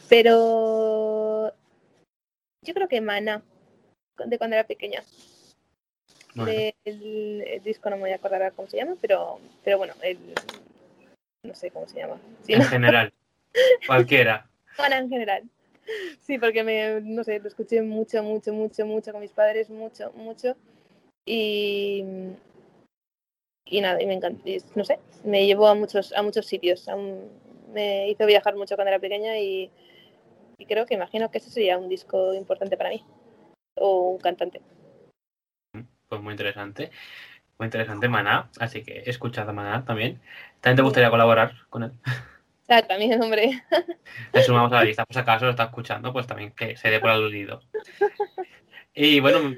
Pero 0.09 1.51
yo 2.61 2.73
creo 2.73 2.87
que 2.87 3.01
Mana, 3.01 3.41
de 4.25 4.37
cuando 4.37 4.55
era 4.55 4.67
pequeña. 4.67 5.03
Bueno, 6.35 6.51
el, 6.85 7.43
el 7.47 7.63
disco 7.63 7.89
no 7.89 7.95
me 7.95 8.03
voy 8.03 8.11
a 8.11 8.15
acordar 8.15 8.53
cómo 8.53 8.67
se 8.67 8.77
llama, 8.77 8.95
pero, 9.01 9.39
pero 9.63 9.77
bueno, 9.77 9.93
el, 10.01 10.17
no 11.43 11.55
sé 11.55 11.71
cómo 11.71 11.87
se 11.87 11.97
llama. 11.99 12.19
Sí, 12.43 12.53
en 12.53 12.59
no, 12.59 12.65
general, 12.65 13.13
cualquiera. 13.87 14.49
Mana 14.77 14.97
en 14.99 15.09
general. 15.09 15.43
Sí, 16.21 16.37
porque 16.37 16.63
me, 16.63 17.01
no 17.01 17.23
sé, 17.23 17.39
lo 17.39 17.47
escuché 17.47 17.81
mucho, 17.81 18.23
mucho, 18.23 18.53
mucho, 18.53 18.85
mucho 18.85 19.11
con 19.11 19.21
mis 19.21 19.31
padres, 19.31 19.69
mucho, 19.69 20.11
mucho. 20.13 20.55
Y, 21.25 22.03
y 23.65 23.81
nada, 23.81 24.01
y 24.01 24.05
me 24.05 24.13
encantó, 24.13 24.47
y, 24.47 24.61
no 24.75 24.83
sé, 24.85 24.99
me 25.23 25.45
llevó 25.45 25.67
a 25.67 25.75
muchos, 25.75 26.13
a 26.13 26.21
muchos 26.21 26.45
sitios. 26.45 26.87
a 26.87 26.95
un- 26.95 27.29
me 27.73 28.07
hizo 28.09 28.25
viajar 28.27 28.55
mucho 28.55 28.75
cuando 28.75 28.89
era 28.89 28.99
pequeña 28.99 29.39
y, 29.39 29.71
y 30.59 30.65
creo 30.67 30.85
que 30.85 30.93
imagino 30.93 31.31
que 31.31 31.39
ese 31.39 31.49
sería 31.49 31.77
un 31.77 31.89
disco 31.89 32.33
importante 32.35 32.77
para 32.77 32.89
mí. 32.91 33.03
O 33.75 34.11
un 34.11 34.19
cantante. 34.19 34.61
Pues 36.07 36.21
muy 36.21 36.31
interesante. 36.33 36.91
Muy 37.57 37.65
interesante, 37.65 38.07
Maná. 38.07 38.51
Así 38.59 38.83
que 38.83 38.99
he 38.99 39.09
escuchado 39.09 39.49
a 39.49 39.53
Maná 39.53 39.83
también. 39.85 40.21
¿También 40.61 40.77
te 40.77 40.81
gustaría 40.83 41.09
colaborar 41.09 41.53
con 41.69 41.83
él? 41.83 41.91
Ah, 42.67 42.81
también, 42.81 43.21
hombre. 43.21 43.61
Le 44.33 44.43
sumamos 44.43 44.71
a 44.71 44.75
la 44.75 44.83
lista. 44.83 45.05
Pues 45.05 45.17
acaso 45.17 45.45
lo 45.45 45.51
está 45.51 45.65
escuchando, 45.65 46.13
pues 46.13 46.27
también 46.27 46.51
que 46.51 46.77
se 46.77 46.89
dé 46.89 46.99
por 46.99 47.09
aludido. 47.09 47.61
Y 48.95 49.19
bueno, 49.19 49.55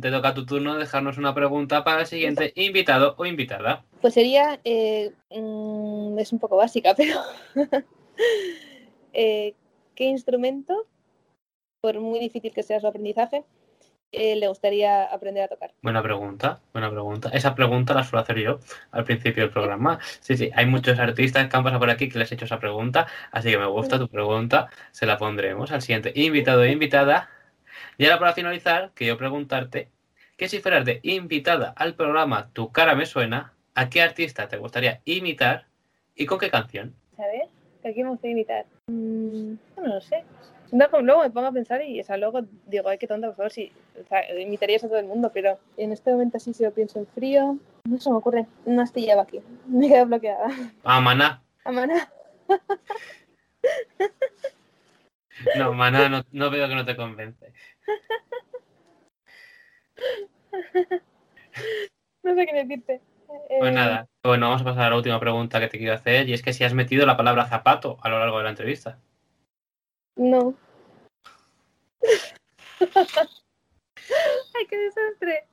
te 0.00 0.10
toca 0.10 0.34
tu 0.34 0.46
turno 0.46 0.76
dejarnos 0.76 1.18
una 1.18 1.34
pregunta 1.34 1.84
para 1.84 2.00
el 2.00 2.06
siguiente 2.06 2.52
invitado 2.56 3.14
o 3.18 3.26
invitada. 3.26 3.84
Pues 4.00 4.14
sería, 4.14 4.58
eh, 4.64 5.12
mm, 5.30 6.18
es 6.18 6.32
un 6.32 6.38
poco 6.38 6.56
básica, 6.56 6.94
pero 6.96 7.20
eh, 9.12 9.54
¿qué 9.94 10.04
instrumento, 10.04 10.86
por 11.82 12.00
muy 12.00 12.18
difícil 12.18 12.52
que 12.52 12.62
sea 12.62 12.80
su 12.80 12.86
aprendizaje, 12.86 13.44
eh, 14.16 14.36
le 14.36 14.48
gustaría 14.48 15.04
aprender 15.04 15.44
a 15.44 15.48
tocar? 15.48 15.72
Buena 15.82 16.02
pregunta, 16.02 16.60
buena 16.72 16.90
pregunta. 16.90 17.30
Esa 17.32 17.54
pregunta 17.54 17.94
la 17.94 18.04
suelo 18.04 18.22
hacer 18.22 18.38
yo 18.38 18.60
al 18.90 19.04
principio 19.04 19.42
del 19.42 19.52
programa. 19.52 19.98
Sí, 20.20 20.36
sí, 20.36 20.50
hay 20.54 20.66
muchos 20.66 20.98
artistas 20.98 21.48
que 21.48 21.56
han 21.56 21.64
pasado 21.64 21.80
por 21.80 21.90
aquí 21.90 22.08
que 22.08 22.18
les 22.18 22.30
he 22.30 22.34
hecho 22.34 22.44
esa 22.44 22.58
pregunta, 22.58 23.06
así 23.30 23.50
que 23.50 23.58
me 23.58 23.66
gusta 23.66 23.98
tu 23.98 24.08
pregunta, 24.08 24.68
se 24.90 25.06
la 25.06 25.18
pondremos 25.18 25.72
al 25.72 25.82
siguiente 25.82 26.12
invitado 26.14 26.64
e 26.64 26.72
invitada. 26.72 27.30
Y 27.98 28.04
ahora 28.04 28.18
para 28.18 28.32
finalizar, 28.32 28.92
quiero 28.94 29.16
preguntarte 29.16 29.90
que 30.36 30.48
si 30.48 30.60
fueras 30.60 30.84
de 30.84 31.00
invitada 31.02 31.72
al 31.76 31.94
programa 31.94 32.50
Tu 32.52 32.72
cara 32.72 32.94
me 32.94 33.06
suena, 33.06 33.54
¿a 33.74 33.88
qué 33.88 34.02
artista 34.02 34.48
te 34.48 34.56
gustaría 34.56 35.00
imitar 35.04 35.66
y 36.14 36.26
con 36.26 36.38
qué 36.38 36.50
canción? 36.50 36.94
A 37.18 37.22
ver, 37.22 37.48
¿a 37.84 37.92
quién 37.92 38.06
me 38.06 38.10
gustaría 38.10 38.32
imitar? 38.32 38.66
Mm, 38.88 39.54
no 39.76 39.86
lo 39.86 40.00
sé. 40.00 40.24
No, 40.74 40.88
luego 41.02 41.22
me 41.22 41.30
pongo 41.30 41.46
a 41.46 41.52
pensar 41.52 41.82
y 41.82 42.00
o 42.00 42.04
sea, 42.04 42.16
luego 42.16 42.40
digo, 42.66 42.88
ay, 42.88 42.98
qué 42.98 43.06
tonta, 43.06 43.28
por 43.28 43.36
favor, 43.36 43.52
si 43.52 43.70
o 44.00 44.04
sea, 44.08 44.28
imitarías 44.40 44.82
a 44.82 44.88
todo 44.88 44.98
el 44.98 45.06
mundo, 45.06 45.30
pero 45.32 45.56
en 45.76 45.92
este 45.92 46.10
momento 46.10 46.38
así 46.38 46.52
si 46.52 46.64
lo 46.64 46.72
pienso 46.72 46.98
en 46.98 47.06
frío, 47.06 47.56
no 47.84 48.00
se 48.00 48.10
me 48.10 48.16
ocurre, 48.16 48.46
una 48.64 48.82
astilla 48.82 49.22
aquí, 49.22 49.40
me 49.68 49.88
quedo 49.88 50.06
bloqueada. 50.06 50.48
Ah, 50.82 51.00
Maná. 51.00 51.40
A 51.64 51.70
Maná, 51.70 52.12
No, 55.56 55.72
Maná, 55.74 56.08
no, 56.08 56.24
no 56.32 56.50
veo 56.50 56.66
que 56.66 56.74
no 56.74 56.84
te 56.84 56.96
convence. 56.96 57.52
no 62.24 62.34
sé 62.34 62.46
qué 62.46 62.64
decirte. 62.64 63.00
Pues 63.28 63.70
Eh, 63.70 63.72
nada, 63.72 64.08
bueno, 64.24 64.48
vamos 64.48 64.62
a 64.62 64.64
pasar 64.64 64.86
a 64.86 64.90
la 64.90 64.96
última 64.96 65.20
pregunta 65.20 65.60
que 65.60 65.68
te 65.68 65.78
quiero 65.78 65.94
hacer, 65.94 66.28
y 66.28 66.32
es 66.32 66.42
que 66.42 66.52
si 66.52 66.64
has 66.64 66.74
metido 66.74 67.06
la 67.06 67.16
palabra 67.16 67.46
zapato 67.46 67.96
a 68.02 68.08
lo 68.08 68.18
largo 68.18 68.38
de 68.38 68.44
la 68.44 68.50
entrevista. 68.50 68.98
No. 70.16 70.56
Ay, 74.54 74.66
qué 74.68 74.76
desastre. 74.76 75.44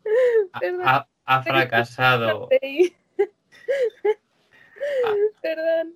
Ha, 0.53 0.59
Perdón. 0.59 0.81
ha- 0.85 1.07
ha 1.25 1.43
fracasado. 1.43 2.49
Perdón. 5.41 5.93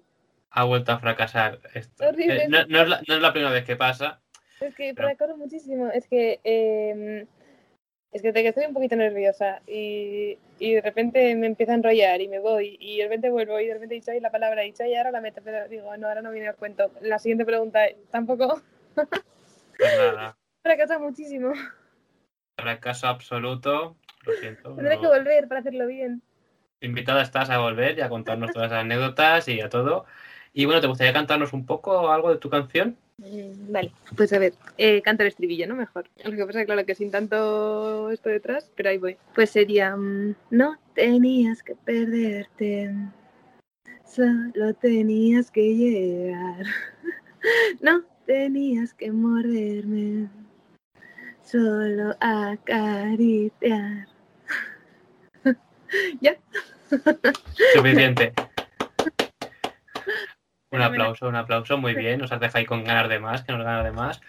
ha 0.52 0.64
vuelto 0.64 0.92
a 0.94 1.00
fracasar. 1.00 1.60
Esto. 1.74 2.08
Horrible. 2.08 2.44
Eh, 2.44 2.48
no, 2.50 2.66
no 2.68 2.82
es 2.82 2.88
la, 2.90 3.02
no 3.08 3.16
es 3.16 3.22
la 3.22 3.32
primera 3.34 3.52
vez 3.52 3.66
que 3.66 3.76
pasa. 3.76 4.22
Es 4.62 4.76
que 4.76 4.94
Pero- 4.94 5.08
recuerdo 5.10 5.36
muchísimo. 5.38 5.90
Es 5.92 6.08
que 6.08 6.40
eh, 6.44 7.26
es 8.12 8.22
que, 8.22 8.32
que 8.32 8.48
estoy 8.48 8.66
un 8.66 8.74
poquito 8.74 8.96
nerviosa 8.96 9.62
y, 9.68 10.38
y 10.60 10.74
de 10.76 10.82
repente 10.82 11.36
me 11.36 11.48
empiezo 11.48 11.74
a 11.74 11.76
enrollar 11.76 12.22
y 12.22 12.30
me 12.30 12.40
voy 12.40 12.78
y 12.80 12.98
de 13.00 13.04
repente 13.04 13.30
vuelvo 13.30 13.60
y 13.60 13.68
de 13.68 13.74
repente 13.74 13.96
he 13.96 14.00
dicho 14.00 14.12
ahí 14.12 14.22
la 14.22 14.32
palabra 14.32 14.62
he 14.64 14.68
dicho 14.68 14.86
y 14.86 14.96
ahora 14.96 15.12
la 15.12 15.20
meto, 15.20 15.42
pero 15.44 15.68
digo, 15.68 15.96
no, 15.98 16.08
ahora 16.08 16.22
no 16.22 16.32
viene 16.32 16.48
al 16.48 16.56
cuento. 16.56 16.92
La 17.02 17.20
siguiente 17.20 17.44
pregunta 17.44 17.82
tampoco 18.12 18.62
Pues 19.78 19.92
nada, 19.98 20.38
fracasa 20.64 21.00
muchísimo. 21.00 21.54
fracaso 22.58 23.08
absoluto. 23.08 23.96
Lo 24.26 24.34
siento. 24.34 24.76
Tendré 24.76 24.96
no- 24.96 25.02
que 25.02 25.08
volver 25.08 25.48
para 25.48 25.60
hacerlo 25.60 25.88
bien. 25.88 26.22
Invitada 26.82 27.22
estás 27.22 27.50
a 27.50 27.58
volver 27.60 27.98
y 27.98 28.02
a 28.02 28.10
contarnos 28.10 28.52
todas 28.52 28.72
las 28.72 28.82
anécdotas 28.82 29.48
y 29.48 29.62
a 29.62 29.70
todo. 29.70 30.06
Y 30.54 30.66
bueno, 30.66 30.82
¿te 30.82 30.88
gustaría 30.88 31.14
cantarnos 31.14 31.54
un 31.54 31.66
poco 31.66 32.12
algo 32.12 32.32
de 32.32 32.38
tu 32.40 32.50
canción? 32.50 32.98
Mm, 33.18 33.72
Vale, 33.72 33.92
pues 34.18 34.32
a 34.34 34.40
ver, 34.40 34.54
eh, 34.78 35.02
canto 35.02 35.24
el 35.24 35.28
estribillo, 35.28 35.68
¿no? 35.68 35.76
Mejor. 35.76 36.10
Lo 36.24 36.32
que 36.32 36.46
pasa 36.46 36.60
es 36.62 36.66
claro, 36.66 36.86
que 36.86 36.96
sin 36.96 37.12
tanto 37.12 38.10
esto 38.12 38.30
detrás, 38.30 38.72
pero 38.76 38.90
ahí 38.90 38.98
voy. 38.98 39.18
Pues 39.34 39.50
sería, 39.52 39.96
mm, 39.96 40.36
no 40.52 40.78
tenías 40.94 41.64
que 41.64 41.76
perderte, 41.76 42.94
solo 44.06 44.74
tenías 44.80 45.52
que 45.52 45.62
llegar. 45.76 46.66
No 47.80 48.04
tenías 48.26 48.94
que 48.94 49.12
morderme, 49.12 50.30
solo 51.44 52.16
acariciar. 52.20 54.08
¿Ya? 56.22 56.36
Suficiente. 57.76 58.34
Un 60.72 60.82
aplauso, 60.82 61.30
un 61.30 61.36
aplauso, 61.38 61.78
muy 61.78 61.94
bien. 61.94 62.20
Nos 62.20 62.34
has 62.34 62.42
dejado 62.42 62.60
ahí 62.60 62.66
con 62.66 62.84
ganas 62.84 63.08
de 63.08 63.18
más, 63.18 63.44
que 63.44 63.54
nos 63.54 63.64
ganas 63.64 63.86
de 63.86 63.94
más. 63.94 64.20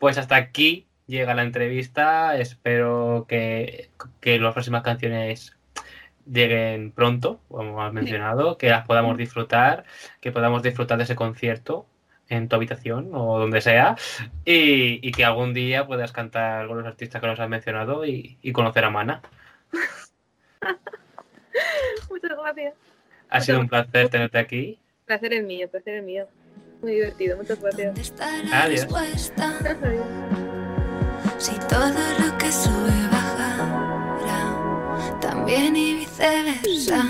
Pues 0.00 0.18
hasta 0.18 0.34
aquí 0.34 0.88
llega 1.06 1.32
la 1.32 1.44
entrevista. 1.44 2.36
Espero 2.36 3.26
que, 3.28 3.90
que 4.20 4.40
las 4.40 4.52
próximas 4.52 4.82
canciones 4.82 5.56
lleguen 6.28 6.90
pronto, 6.90 7.40
como 7.46 7.84
has 7.84 7.92
mencionado, 7.92 8.58
que 8.58 8.68
las 8.68 8.84
podamos 8.84 9.16
disfrutar, 9.16 9.84
que 10.20 10.32
podamos 10.32 10.64
disfrutar 10.64 10.98
de 10.98 11.04
ese 11.04 11.14
concierto 11.14 11.86
en 12.28 12.48
tu 12.48 12.56
habitación 12.56 13.10
o 13.12 13.38
donde 13.38 13.60
sea 13.60 13.96
y, 14.44 15.06
y 15.06 15.12
que 15.12 15.24
algún 15.24 15.54
día 15.54 15.86
puedas 15.86 16.12
cantar 16.12 16.66
con 16.66 16.78
los 16.78 16.86
artistas 16.86 17.20
que 17.20 17.26
nos 17.26 17.38
has 17.38 17.48
mencionado 17.48 18.06
y, 18.06 18.38
y 18.42 18.52
conocer 18.52 18.84
a 18.84 18.90
Mana. 18.90 19.22
Muchas 22.10 22.30
gracias. 22.30 22.74
Ha 23.28 23.40
sido 23.40 23.60
un 23.60 23.68
placer 23.68 24.08
tenerte 24.08 24.38
aquí. 24.38 24.78
Placer 25.06 25.32
es 25.32 25.44
mío, 25.44 25.68
placer 25.68 25.96
es 25.96 26.04
mío. 26.04 26.26
Muy 26.82 26.92
divertido, 26.92 27.36
muchas 27.36 27.60
gracias. 27.60 27.86
¿Dónde 27.86 28.02
está 28.02 28.42
la 28.42 28.62
Adiós. 28.62 28.86
Si 31.38 31.58
todo 31.68 31.88
lo 31.88 32.38
que 32.38 32.52
sube 32.52 33.08
bajará, 33.10 35.18
también 35.20 35.76
y 35.76 35.94
viceversa. 35.94 37.04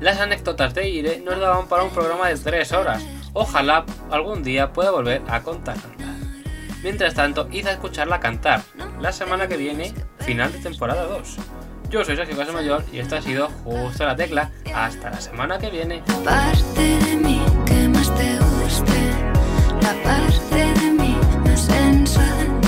Las 0.00 0.20
anécdotas 0.20 0.74
de 0.74 0.88
Ire 0.88 1.20
nos 1.20 1.38
daban 1.40 1.68
para 1.68 1.84
un 1.84 1.90
programa 1.90 2.28
de 2.28 2.36
3 2.36 2.72
horas. 2.72 3.04
Ojalá 3.34 3.84
algún 4.10 4.44
día 4.44 4.72
pueda 4.72 4.92
volver 4.92 5.20
a 5.28 5.42
contárnosla. 5.42 6.06
Mientras 6.84 7.14
tanto, 7.14 7.48
id 7.50 7.66
a 7.66 7.72
escucharla 7.72 8.20
cantar. 8.20 8.62
La 9.00 9.10
semana 9.10 9.48
que 9.48 9.56
viene, 9.56 9.92
final 10.20 10.52
de 10.52 10.58
temporada 10.60 11.04
2. 11.06 11.36
Yo 11.90 12.04
soy 12.04 12.16
Sergio 12.16 12.36
Casamayor 12.36 12.84
y 12.92 13.00
esto 13.00 13.16
ha 13.16 13.22
sido 13.22 13.48
Justo 13.64 14.04
la 14.04 14.14
Tecla. 14.14 14.52
Hasta 14.72 15.10
la 15.10 15.20
semana 15.20 15.58
que 15.58 15.68
viene. 15.68 16.02
Parte 16.24 16.80
de 16.80 17.16
mí 17.16 17.42
que 17.66 17.88
más 17.88 18.14
te 18.14 18.38
guste, 18.38 19.10
la 19.82 19.94
parte 20.02 20.80
de 20.80 20.90
mí 20.92 21.16
más 21.44 21.60
sensual. 21.60 22.60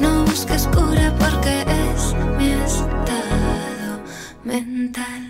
No 0.00 0.24
busques 0.24 0.68
cura 0.68 1.12
porque 1.18 1.62
es 1.62 2.14
mi 2.38 2.52
estado 2.52 4.00
mental. 4.44 5.29